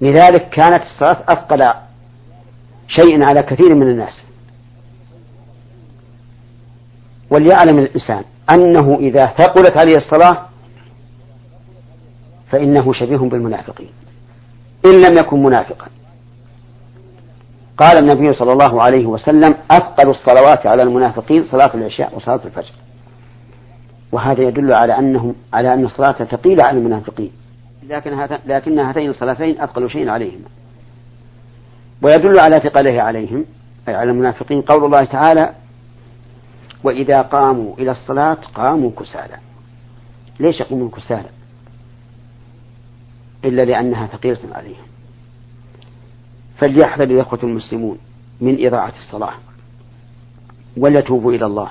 لذلك 0.00 0.48
كانت 0.48 0.82
الصلاة 0.82 1.24
أثقل 1.28 1.72
شيء 2.88 3.24
على 3.24 3.42
كثير 3.42 3.74
من 3.74 3.82
الناس. 3.82 4.22
وليعلم 7.30 7.78
الإنسان 7.78 8.24
أنه 8.50 8.98
إذا 9.00 9.26
ثقلت 9.26 9.78
عليه 9.78 9.96
الصلاة 9.96 10.46
فإنه 12.50 12.92
شبيه 12.92 13.16
بالمنافقين. 13.16 13.90
إن 14.86 15.02
لم 15.02 15.18
يكن 15.18 15.42
منافقا. 15.42 15.86
قال 17.78 17.96
النبي 17.98 18.32
صلى 18.32 18.52
الله 18.52 18.82
عليه 18.82 19.06
وسلم 19.06 19.54
أثقل 19.70 20.10
الصلوات 20.10 20.66
على 20.66 20.82
المنافقين 20.82 21.46
صلاة 21.50 21.74
العشاء 21.74 22.16
وصلاة 22.16 22.40
الفجر. 22.44 22.72
وهذا 24.12 24.42
يدل 24.42 24.72
على 24.72 24.98
أنهم 24.98 25.34
على 25.52 25.74
أن 25.74 25.84
الصلاة 25.84 26.24
ثقيلة 26.24 26.64
على 26.64 26.78
المنافقين. 26.78 27.32
لكن 27.88 28.28
لكن 28.46 28.78
هاتين 28.78 29.10
الصلاتين 29.10 29.60
أثقل 29.60 29.90
شيء 29.90 30.08
عليهما. 30.08 30.48
ويدل 32.02 32.38
على 32.38 32.60
ثقله 32.60 33.02
عليهم 33.02 33.44
أي 33.88 33.94
على 33.94 34.10
المنافقين 34.10 34.62
قول 34.62 34.84
الله 34.84 35.04
تعالى 35.04 35.54
وإذا 36.84 37.22
قاموا 37.22 37.74
إلى 37.78 37.90
الصلاة 37.90 38.38
قاموا 38.54 38.90
كسالى. 38.90 39.36
ليش 40.40 40.60
يقومون 40.60 40.90
كسالى؟ 40.90 41.28
إلا 43.44 43.62
لأنها 43.62 44.06
ثقيلة 44.06 44.38
عليهم. 44.52 44.86
فليحذر 46.58 47.04
الإخوة 47.04 47.40
المسلمون 47.42 47.98
من 48.40 48.66
إضاعة 48.66 48.92
الصلاة 48.96 49.34
وليتوبوا 50.76 51.32
إلى 51.32 51.46
الله. 51.46 51.70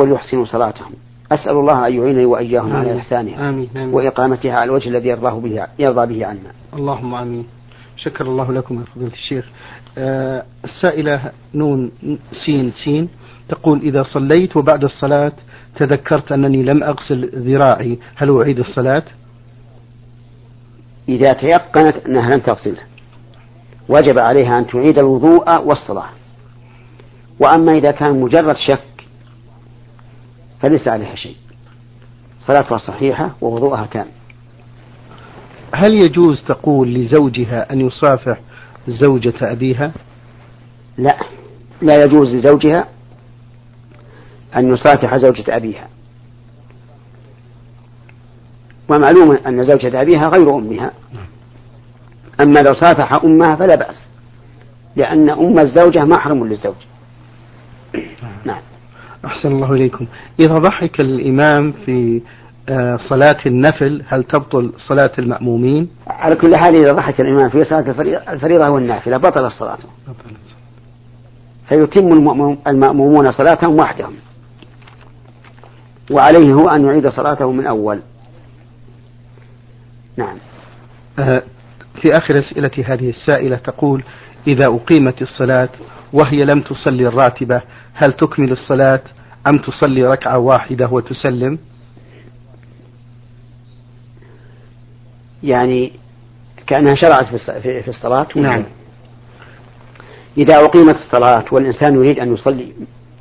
وليحسنوا 0.00 0.44
صلاتهم 0.44 0.92
أسأل 1.32 1.52
الله 1.52 1.86
أن 1.86 1.94
يعينني 1.94 2.24
وإياهم 2.24 2.76
على 2.76 2.98
إحسانها 2.98 3.48
آمين. 3.48 3.68
آمين. 3.76 3.94
وإقامتها 3.94 4.52
على 4.52 4.64
الوجه 4.64 4.88
الذي 4.88 5.08
يرضاه 5.08 5.40
به 5.40 5.66
يرضى 5.78 6.06
به 6.14 6.26
عنا 6.26 6.52
اللهم 6.74 7.14
آمين 7.14 7.46
شكر 7.96 8.26
الله 8.26 8.52
لكم 8.52 8.78
يا 8.80 8.84
فضيلة 8.94 9.12
الشيخ 9.12 9.48
آه 9.98 10.44
السائلة 10.64 11.32
نون 11.54 11.90
سين 12.46 12.72
سين 12.84 13.08
تقول 13.48 13.80
إذا 13.80 14.02
صليت 14.02 14.56
وبعد 14.56 14.84
الصلاة 14.84 15.32
تذكرت 15.76 16.32
أنني 16.32 16.62
لم 16.62 16.82
أغسل 16.82 17.30
ذراعي 17.34 17.98
هل 18.16 18.40
أعيد 18.40 18.58
الصلاة؟ 18.58 19.02
إذا 21.08 21.32
تيقنت 21.32 21.96
أنها 22.06 22.28
لم 22.28 22.40
تغسله 22.40 22.82
وجب 23.88 24.18
عليها 24.18 24.58
أن 24.58 24.66
تعيد 24.66 24.98
الوضوء 24.98 25.64
والصلاة 25.64 26.08
وأما 27.40 27.72
إذا 27.72 27.90
كان 27.90 28.20
مجرد 28.20 28.56
شك 28.68 28.82
فليس 30.62 30.88
عليها 30.88 31.14
شيء. 31.14 31.36
صلاتها 32.46 32.78
صحيحة 32.78 33.30
ووضوءها 33.40 33.86
تام 33.86 34.06
هل 35.74 35.92
يجوز 35.92 36.44
تقول 36.48 36.94
لزوجها 36.94 37.72
أن 37.72 37.80
يصافح 37.80 38.40
زوجة 38.88 39.52
أبيها؟ 39.52 39.92
لا. 40.98 41.16
لا 41.82 42.04
يجوز 42.04 42.34
لزوجها 42.34 42.88
أن 44.56 44.72
يصافح 44.72 45.16
زوجة 45.16 45.56
أبيها. 45.56 45.88
ومعلوم 48.88 49.36
أن 49.46 49.68
زوجة 49.68 50.00
أبيها 50.00 50.28
غير 50.28 50.54
أمها. 50.54 50.92
أما 52.40 52.60
لو 52.60 52.74
صافح 52.74 53.24
أمها 53.24 53.56
فلا 53.56 53.74
بأس 53.74 53.96
لأن 54.96 55.30
أم 55.30 55.58
الزوجة 55.58 56.04
محرم 56.04 56.44
للزوج. 56.44 56.74
أحسن 59.24 59.52
الله 59.52 59.72
إليكم. 59.72 60.06
إذا 60.40 60.54
ضحك 60.54 61.00
الإمام 61.00 61.72
في 61.72 62.22
آه، 62.68 62.96
صلاة 62.96 63.36
النفل 63.46 64.02
هل 64.08 64.24
تبطل 64.24 64.72
صلاة 64.88 65.10
المأمومين؟ 65.18 65.88
على 66.06 66.34
كل 66.34 66.56
حال 66.56 66.76
إذا 66.76 66.92
ضحك 66.92 67.20
الإمام 67.20 67.50
في 67.50 67.64
صلاة 67.64 68.14
الفريضة 68.32 68.68
والنافلة 68.68 69.16
بطل 69.16 69.50
صلاته 69.50 69.88
فيتم 71.68 72.08
المأمومون 72.66 73.32
صلاتهم 73.32 73.76
وحدهم. 73.76 74.14
وعليه 76.10 76.52
هو 76.52 76.68
أن 76.68 76.84
يعيد 76.84 77.08
صلاته 77.08 77.52
من 77.52 77.66
أول. 77.66 78.00
نعم. 80.16 80.36
آه، 81.18 81.42
في 82.02 82.12
آخر 82.12 82.34
أسئلة 82.38 82.70
هذه 82.84 83.10
السائلة 83.10 83.56
تقول 83.56 84.02
إذا 84.46 84.66
أقيمت 84.66 85.22
الصلاة 85.22 85.68
وهي 86.12 86.44
لم 86.44 86.60
تصلي 86.60 87.08
الراتبة. 87.08 87.62
هل 87.94 88.12
تكمل 88.12 88.52
الصلاة 88.52 89.00
أم 89.48 89.58
تصلي 89.58 90.02
ركعة 90.02 90.38
واحدة 90.38 90.88
وتسلم؟ 90.88 91.58
يعني 95.42 95.92
كأنها 96.66 96.94
شرعت 96.94 97.36
في 97.60 97.88
الصلاة 97.88 98.26
نعم. 98.36 98.64
إذا 100.38 100.56
أقيمت 100.56 100.94
الصلاة 100.94 101.44
والإنسان 101.52 101.94
يريد 101.94 102.18
أن 102.18 102.34
يصلي 102.34 102.72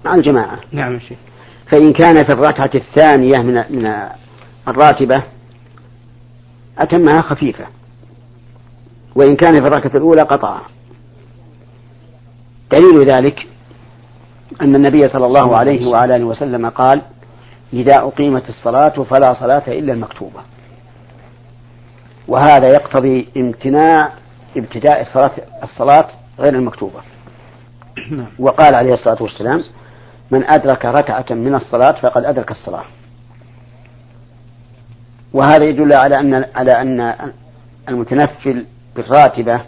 مع 0.05 0.15
الجماعة. 0.15 0.59
نعم 0.71 0.99
شيخ. 0.99 1.17
فإن 1.71 1.93
كان 1.93 2.25
في 2.25 2.33
الركعة 2.33 2.71
الثانية 2.75 3.37
من 3.37 3.53
من 3.53 4.09
الراتبة 4.67 5.23
أتمها 6.77 7.21
خفيفة. 7.21 7.65
وإن 9.15 9.35
كان 9.35 9.53
في 9.53 9.67
الركعة 9.67 9.97
الأولى 9.97 10.21
قطعها. 10.21 10.78
دليل 12.71 13.09
ذلك 13.09 13.47
أن 14.61 14.75
النبي 14.75 15.07
صلى 15.07 15.25
الله 15.25 15.57
عليه 15.57 15.87
وعلى 15.87 16.15
آله 16.15 16.25
وسلم 16.25 16.69
قال 16.69 17.01
إذا 17.73 17.95
أقيمت 17.95 18.49
الصلاة 18.49 19.03
فلا 19.03 19.33
صلاة 19.33 19.63
إلا 19.67 19.93
المكتوبة. 19.93 20.41
وهذا 22.27 22.67
يقتضي 22.67 23.27
امتناع 23.37 24.11
ابتداء 24.57 25.01
الصلاة 25.01 25.31
الصلاة 25.63 26.07
غير 26.39 26.55
المكتوبة. 26.55 26.99
نعم. 28.11 28.27
وقال 28.39 28.75
عليه 28.75 28.93
الصلاة 28.93 29.23
والسلام 29.23 29.63
من 30.31 30.43
أدرك 30.43 30.85
ركعة 30.85 31.25
من 31.29 31.55
الصلاة 31.55 32.01
فقد 32.01 32.25
أدرك 32.25 32.51
الصلاة. 32.51 32.83
وهذا 35.33 35.63
يدل 35.65 35.93
على 35.93 36.19
أن 36.19 36.45
على 36.55 36.71
أن 36.71 37.15
المتنفل 37.89 38.65
بالراتبة 38.95 39.61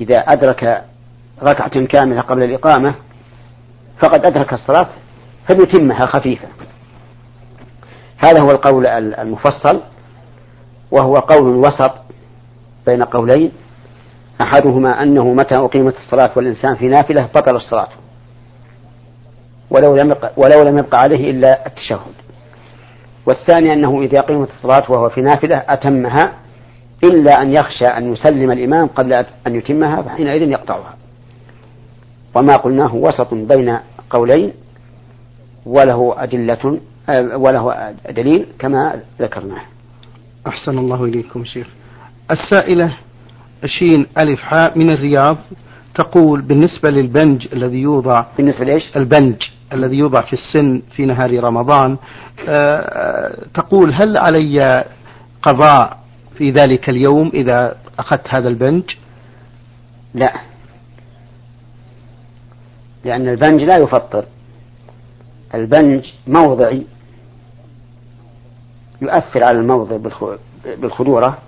إذا 0.00 0.18
أدرك 0.18 0.84
ركعة 1.42 1.84
كاملة 1.86 2.20
قبل 2.20 2.42
الإقامة 2.42 2.94
فقد 4.02 4.26
أدرك 4.26 4.52
الصلاة 4.52 4.88
فليتمها 5.48 6.06
خفيفة. 6.06 6.48
هذا 8.18 8.40
هو 8.40 8.50
القول 8.50 8.86
المفصل 8.86 9.80
وهو 10.90 11.14
قول 11.14 11.56
وسط 11.56 11.92
بين 12.86 13.02
قولين. 13.02 13.52
أحدهما 14.42 15.02
أنه 15.02 15.32
متى 15.32 15.56
أقيمت 15.56 15.94
الصلاة 15.96 16.30
والإنسان 16.36 16.74
في 16.74 16.88
نافلة 16.88 17.28
بطل 17.34 17.56
الصلاة 17.56 17.88
ولو 19.70 19.96
لم 19.96 20.10
يبقى 20.10 20.32
ولو 20.36 20.62
لم 20.62 20.78
يبقى 20.78 21.00
عليه 21.00 21.30
إلا 21.30 21.66
التشهد. 21.66 22.14
والثاني 23.26 23.72
أنه 23.72 24.02
إذا 24.02 24.18
أقيمت 24.18 24.48
الصلاة 24.50 24.90
وهو 24.90 25.08
في 25.08 25.20
نافلة 25.20 25.56
أتمها 25.68 26.32
إلا 27.04 27.42
أن 27.42 27.52
يخشى 27.56 27.84
أن 27.84 28.12
يسلم 28.12 28.50
الإمام 28.50 28.86
قبل 28.86 29.12
أن 29.46 29.54
يتمها 29.56 30.02
فحينئذ 30.02 30.42
يقطعها. 30.50 30.94
وما 32.34 32.56
قلناه 32.56 32.94
وسط 32.94 33.34
بين 33.34 33.78
قولين 34.10 34.52
وله 35.66 36.14
أدلة 36.18 36.78
وله 37.34 37.94
دليل 38.10 38.46
كما 38.58 39.00
ذكرناه. 39.20 39.62
أحسن 40.46 40.78
الله 40.78 41.04
إليكم 41.04 41.44
شيخ. 41.44 41.66
السائلة 42.30 42.96
شين 43.66 44.06
ألف 44.18 44.40
حاء 44.40 44.78
من 44.78 44.90
الرياض 44.90 45.36
تقول 45.94 46.42
بالنسبة 46.42 46.90
للبنج 46.90 47.48
الذي 47.52 47.78
يوضع 47.78 48.24
بالنسبة 48.36 48.64
لإيش؟ 48.64 48.96
البنج 48.96 49.34
الذي 49.72 49.96
يوضع 49.96 50.20
في 50.20 50.32
السن 50.32 50.82
في 50.96 51.06
نهار 51.06 51.44
رمضان 51.44 51.96
آه، 52.48 53.36
تقول 53.54 53.92
هل 53.92 54.14
علي 54.18 54.84
قضاء 55.42 55.98
في 56.38 56.50
ذلك 56.50 56.88
اليوم 56.90 57.30
إذا 57.34 57.76
أخذت 57.98 58.28
هذا 58.38 58.48
البنج؟ 58.48 58.82
لا. 60.14 60.32
لأن 63.04 63.28
البنج 63.28 63.62
لا 63.62 63.76
يفطر. 63.76 64.24
البنج 65.54 66.04
موضعي 66.26 66.86
يؤثر 69.02 69.44
على 69.44 69.58
الموضع 69.58 69.96
بالخدورة 70.64 71.38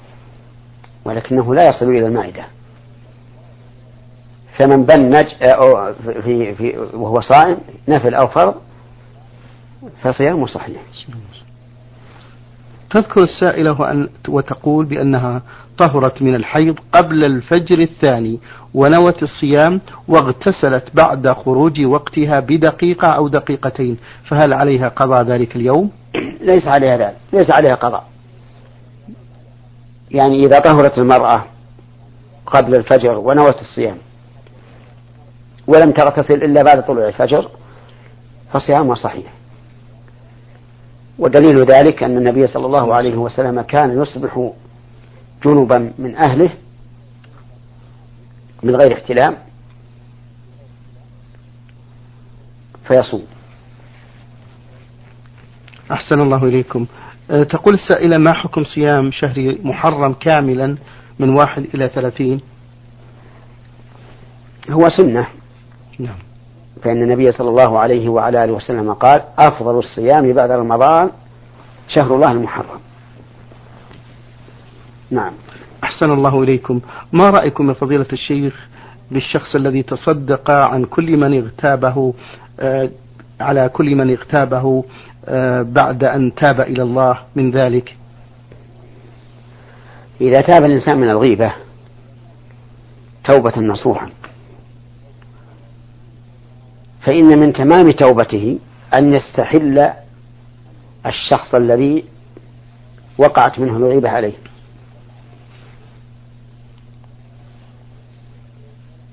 ولكنه 1.04 1.54
لا 1.54 1.68
يصل 1.68 1.88
إلى 1.88 2.06
المعدة. 2.06 2.44
فمن 4.58 4.84
بنج 4.84 5.26
في 6.02 6.54
في 6.54 6.78
وهو 6.94 7.20
صائم 7.20 7.58
نفل 7.88 8.14
أو 8.14 8.26
فرض 8.26 8.54
فصيامه 10.02 10.46
صحيح. 10.46 10.82
تذكر 12.92 13.22
السائلة 13.22 14.08
وتقول 14.28 14.84
بأنها 14.86 15.42
طهرت 15.78 16.22
من 16.22 16.34
الحيض 16.34 16.78
قبل 16.92 17.24
الفجر 17.24 17.78
الثاني 17.78 18.40
ونوت 18.74 19.22
الصيام 19.22 19.80
واغتسلت 20.08 20.84
بعد 20.94 21.28
خروج 21.32 21.84
وقتها 21.84 22.40
بدقيقة 22.40 23.12
أو 23.12 23.28
دقيقتين 23.28 23.96
فهل 24.30 24.54
عليها 24.54 24.88
قضاء 24.88 25.22
ذلك 25.22 25.56
اليوم؟ 25.56 25.90
ليس 26.50 26.66
عليها 26.66 26.96
ذلك 26.96 27.16
ليس 27.32 27.50
عليها 27.54 27.74
قضاء 27.74 28.04
يعني 30.10 30.40
إذا 30.40 30.58
طهرت 30.58 30.98
المرأة 30.98 31.44
قبل 32.46 32.74
الفجر 32.74 33.18
ونوت 33.18 33.60
الصيام 33.60 33.96
ولم 35.66 35.90
تغتسل 35.90 36.42
إلا 36.42 36.62
بعد 36.62 36.86
طلوع 36.86 37.08
الفجر 37.08 37.48
فصيامها 38.52 38.94
صحيح 38.94 39.41
ودليل 41.22 41.56
ذلك 41.56 42.02
أن 42.02 42.16
النبي 42.16 42.46
صلى 42.46 42.66
الله 42.66 42.94
عليه 42.94 43.16
وسلم 43.16 43.60
كان 43.60 44.02
يصبح 44.02 44.50
جنبا 45.44 45.92
من 45.98 46.16
أهله 46.16 46.50
من 48.62 48.76
غير 48.76 48.92
احتلام 48.92 49.36
فيصوم. 52.88 53.22
أحسن 55.92 56.20
الله 56.20 56.44
إليكم. 56.44 56.86
أه، 57.30 57.42
تقول 57.42 57.74
السائلة 57.74 58.18
ما 58.18 58.32
حكم 58.32 58.64
صيام 58.64 59.10
شهر 59.10 59.58
محرم 59.62 60.12
كاملا 60.12 60.76
من 61.18 61.28
واحد 61.28 61.62
إلى 61.74 61.88
ثلاثين؟ 61.88 62.40
هو 64.70 64.88
سنة. 64.98 65.26
نعم. 65.98 66.31
فإن 66.84 67.02
النبي 67.02 67.32
صلى 67.32 67.48
الله 67.48 67.78
عليه 67.78 68.08
وعلى 68.08 68.44
آله 68.44 68.52
وسلم 68.52 68.92
قال 68.92 69.22
أفضل 69.38 69.78
الصيام 69.78 70.32
بعد 70.32 70.50
رمضان 70.50 71.10
شهر 71.88 72.14
الله 72.14 72.32
المحرم. 72.32 72.80
نعم. 75.10 75.32
أحسن 75.84 76.10
الله 76.12 76.42
إليكم. 76.42 76.80
ما 77.12 77.30
رأيكم 77.30 77.68
يا 77.68 77.74
فضيلة 77.74 78.06
الشيخ 78.12 78.68
بالشخص 79.10 79.54
الذي 79.54 79.82
تصدق 79.82 80.50
عن 80.50 80.84
كل 80.84 81.16
من 81.16 81.38
اغتابه 81.38 82.14
آه 82.60 82.90
على 83.40 83.68
كل 83.68 83.94
من 83.94 84.10
اغتابه 84.10 84.84
آه 85.26 85.62
بعد 85.62 86.04
أن 86.04 86.34
تاب 86.34 86.60
إلى 86.60 86.82
الله 86.82 87.18
من 87.36 87.50
ذلك؟ 87.50 87.96
إذا 90.20 90.40
تاب 90.40 90.64
الإنسان 90.64 90.98
من 90.98 91.10
الغيبة 91.10 91.52
توبة 93.24 93.60
نصوحا. 93.60 94.08
فإن 97.04 97.38
من 97.38 97.52
تمام 97.52 97.90
توبته 97.90 98.58
أن 98.94 99.14
يستحل 99.14 99.92
الشخص 101.06 101.54
الذي 101.54 102.04
وقعت 103.18 103.58
منه 103.58 103.76
الغيبة 103.76 104.08
عليه. 104.08 104.32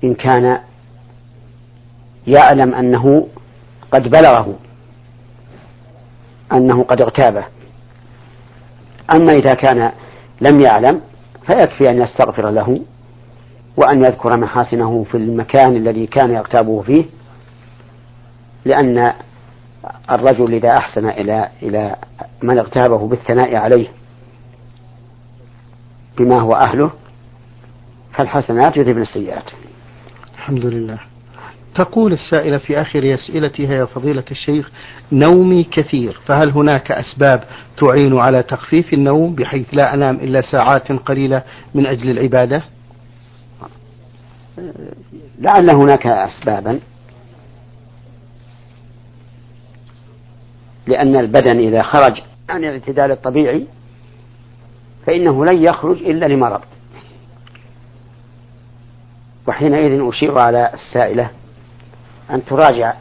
إن 0.04 0.14
كان 0.14 0.60
يعلم 2.26 2.74
أنه 2.74 3.28
قد 3.92 4.08
بلغه 4.08 4.58
أنه 6.52 6.82
قد 6.82 7.02
اغتابه. 7.02 7.44
أما 9.14 9.32
إذا 9.32 9.54
كان 9.54 9.92
لم 10.40 10.60
يعلم 10.60 11.00
فيكفي 11.46 11.90
أن 11.90 12.02
يستغفر 12.02 12.50
له 12.50 12.80
وأن 13.76 14.04
يذكر 14.04 14.36
محاسنه 14.36 15.04
في 15.10 15.16
المكان 15.16 15.76
الذي 15.76 16.06
كان 16.06 16.30
يغتابه 16.30 16.82
فيه 16.82 17.04
لأن 18.64 19.12
الرجل 20.10 20.54
إذا 20.54 20.68
أحسن 20.68 21.08
إلى 21.08 21.48
إلى 21.62 21.96
من 22.42 22.58
اغتابه 22.58 23.08
بالثناء 23.08 23.56
عليه 23.56 23.88
بما 26.18 26.40
هو 26.40 26.50
أهله 26.50 26.90
فالحسنات 28.12 28.76
يذهبن 28.76 29.02
السيئات. 29.02 29.44
الحمد 30.34 30.66
لله 30.66 30.98
تقول 31.74 32.12
السائلة 32.12 32.58
في 32.58 32.80
آخر 32.80 33.14
أسئلتها 33.14 33.74
يا 33.74 33.84
فضيلة 33.84 34.24
الشيخ 34.30 34.70
نومي 35.12 35.64
كثير 35.64 36.20
فهل 36.26 36.50
هناك 36.50 36.92
أسباب 36.92 37.44
تعين 37.76 38.18
على 38.18 38.42
تخفيف 38.42 38.92
النوم 38.94 39.34
بحيث 39.34 39.66
لا 39.72 39.94
أنام 39.94 40.16
إلا 40.16 40.40
ساعات 40.52 40.92
قليلة 40.92 41.42
من 41.74 41.86
أجل 41.86 42.10
العبادة؟ 42.10 42.62
لعل 45.38 45.70
هناك 45.70 46.06
أسبابا. 46.06 46.80
لأن 50.86 51.16
البدن 51.16 51.58
إذا 51.58 51.82
خرج 51.82 52.22
عن 52.48 52.64
الاعتدال 52.64 53.10
الطبيعي 53.10 53.66
فإنه 55.06 55.44
لن 55.44 55.64
يخرج 55.64 55.96
إلا 55.96 56.26
لمرض. 56.26 56.60
وحينئذ 59.48 60.08
أشير 60.08 60.38
على 60.38 60.70
السائلة 60.74 61.30
أن 62.30 62.44
تراجع 62.44 62.94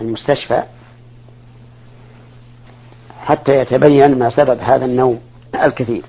المستشفى 0.00 0.62
حتى 3.24 3.52
يتبين 3.52 4.18
ما 4.18 4.30
سبب 4.30 4.58
هذا 4.60 4.84
النوم 4.84 5.20
الكثير. 5.54 6.02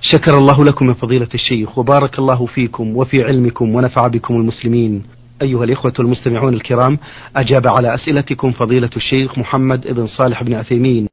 شكر 0.00 0.38
الله 0.38 0.64
لكم 0.64 0.88
يا 0.88 0.94
فضيلة 0.94 1.28
الشيخ 1.34 1.78
وبارك 1.78 2.18
الله 2.18 2.46
فيكم 2.46 2.96
وفي 2.96 3.24
علمكم 3.24 3.74
ونفع 3.74 4.06
بكم 4.06 4.34
المسلمين. 4.34 5.04
أيها 5.42 5.64
الإخوة 5.64 5.92
المستمعون 5.98 6.54
الكرام 6.54 6.98
أجاب 7.36 7.66
على 7.66 7.94
أسئلتكم 7.94 8.52
فضيلة 8.52 8.90
الشيخ 8.96 9.38
محمد 9.38 9.88
بن 9.88 10.06
صالح 10.06 10.42
بن 10.42 10.54
عثيمين. 10.54 11.08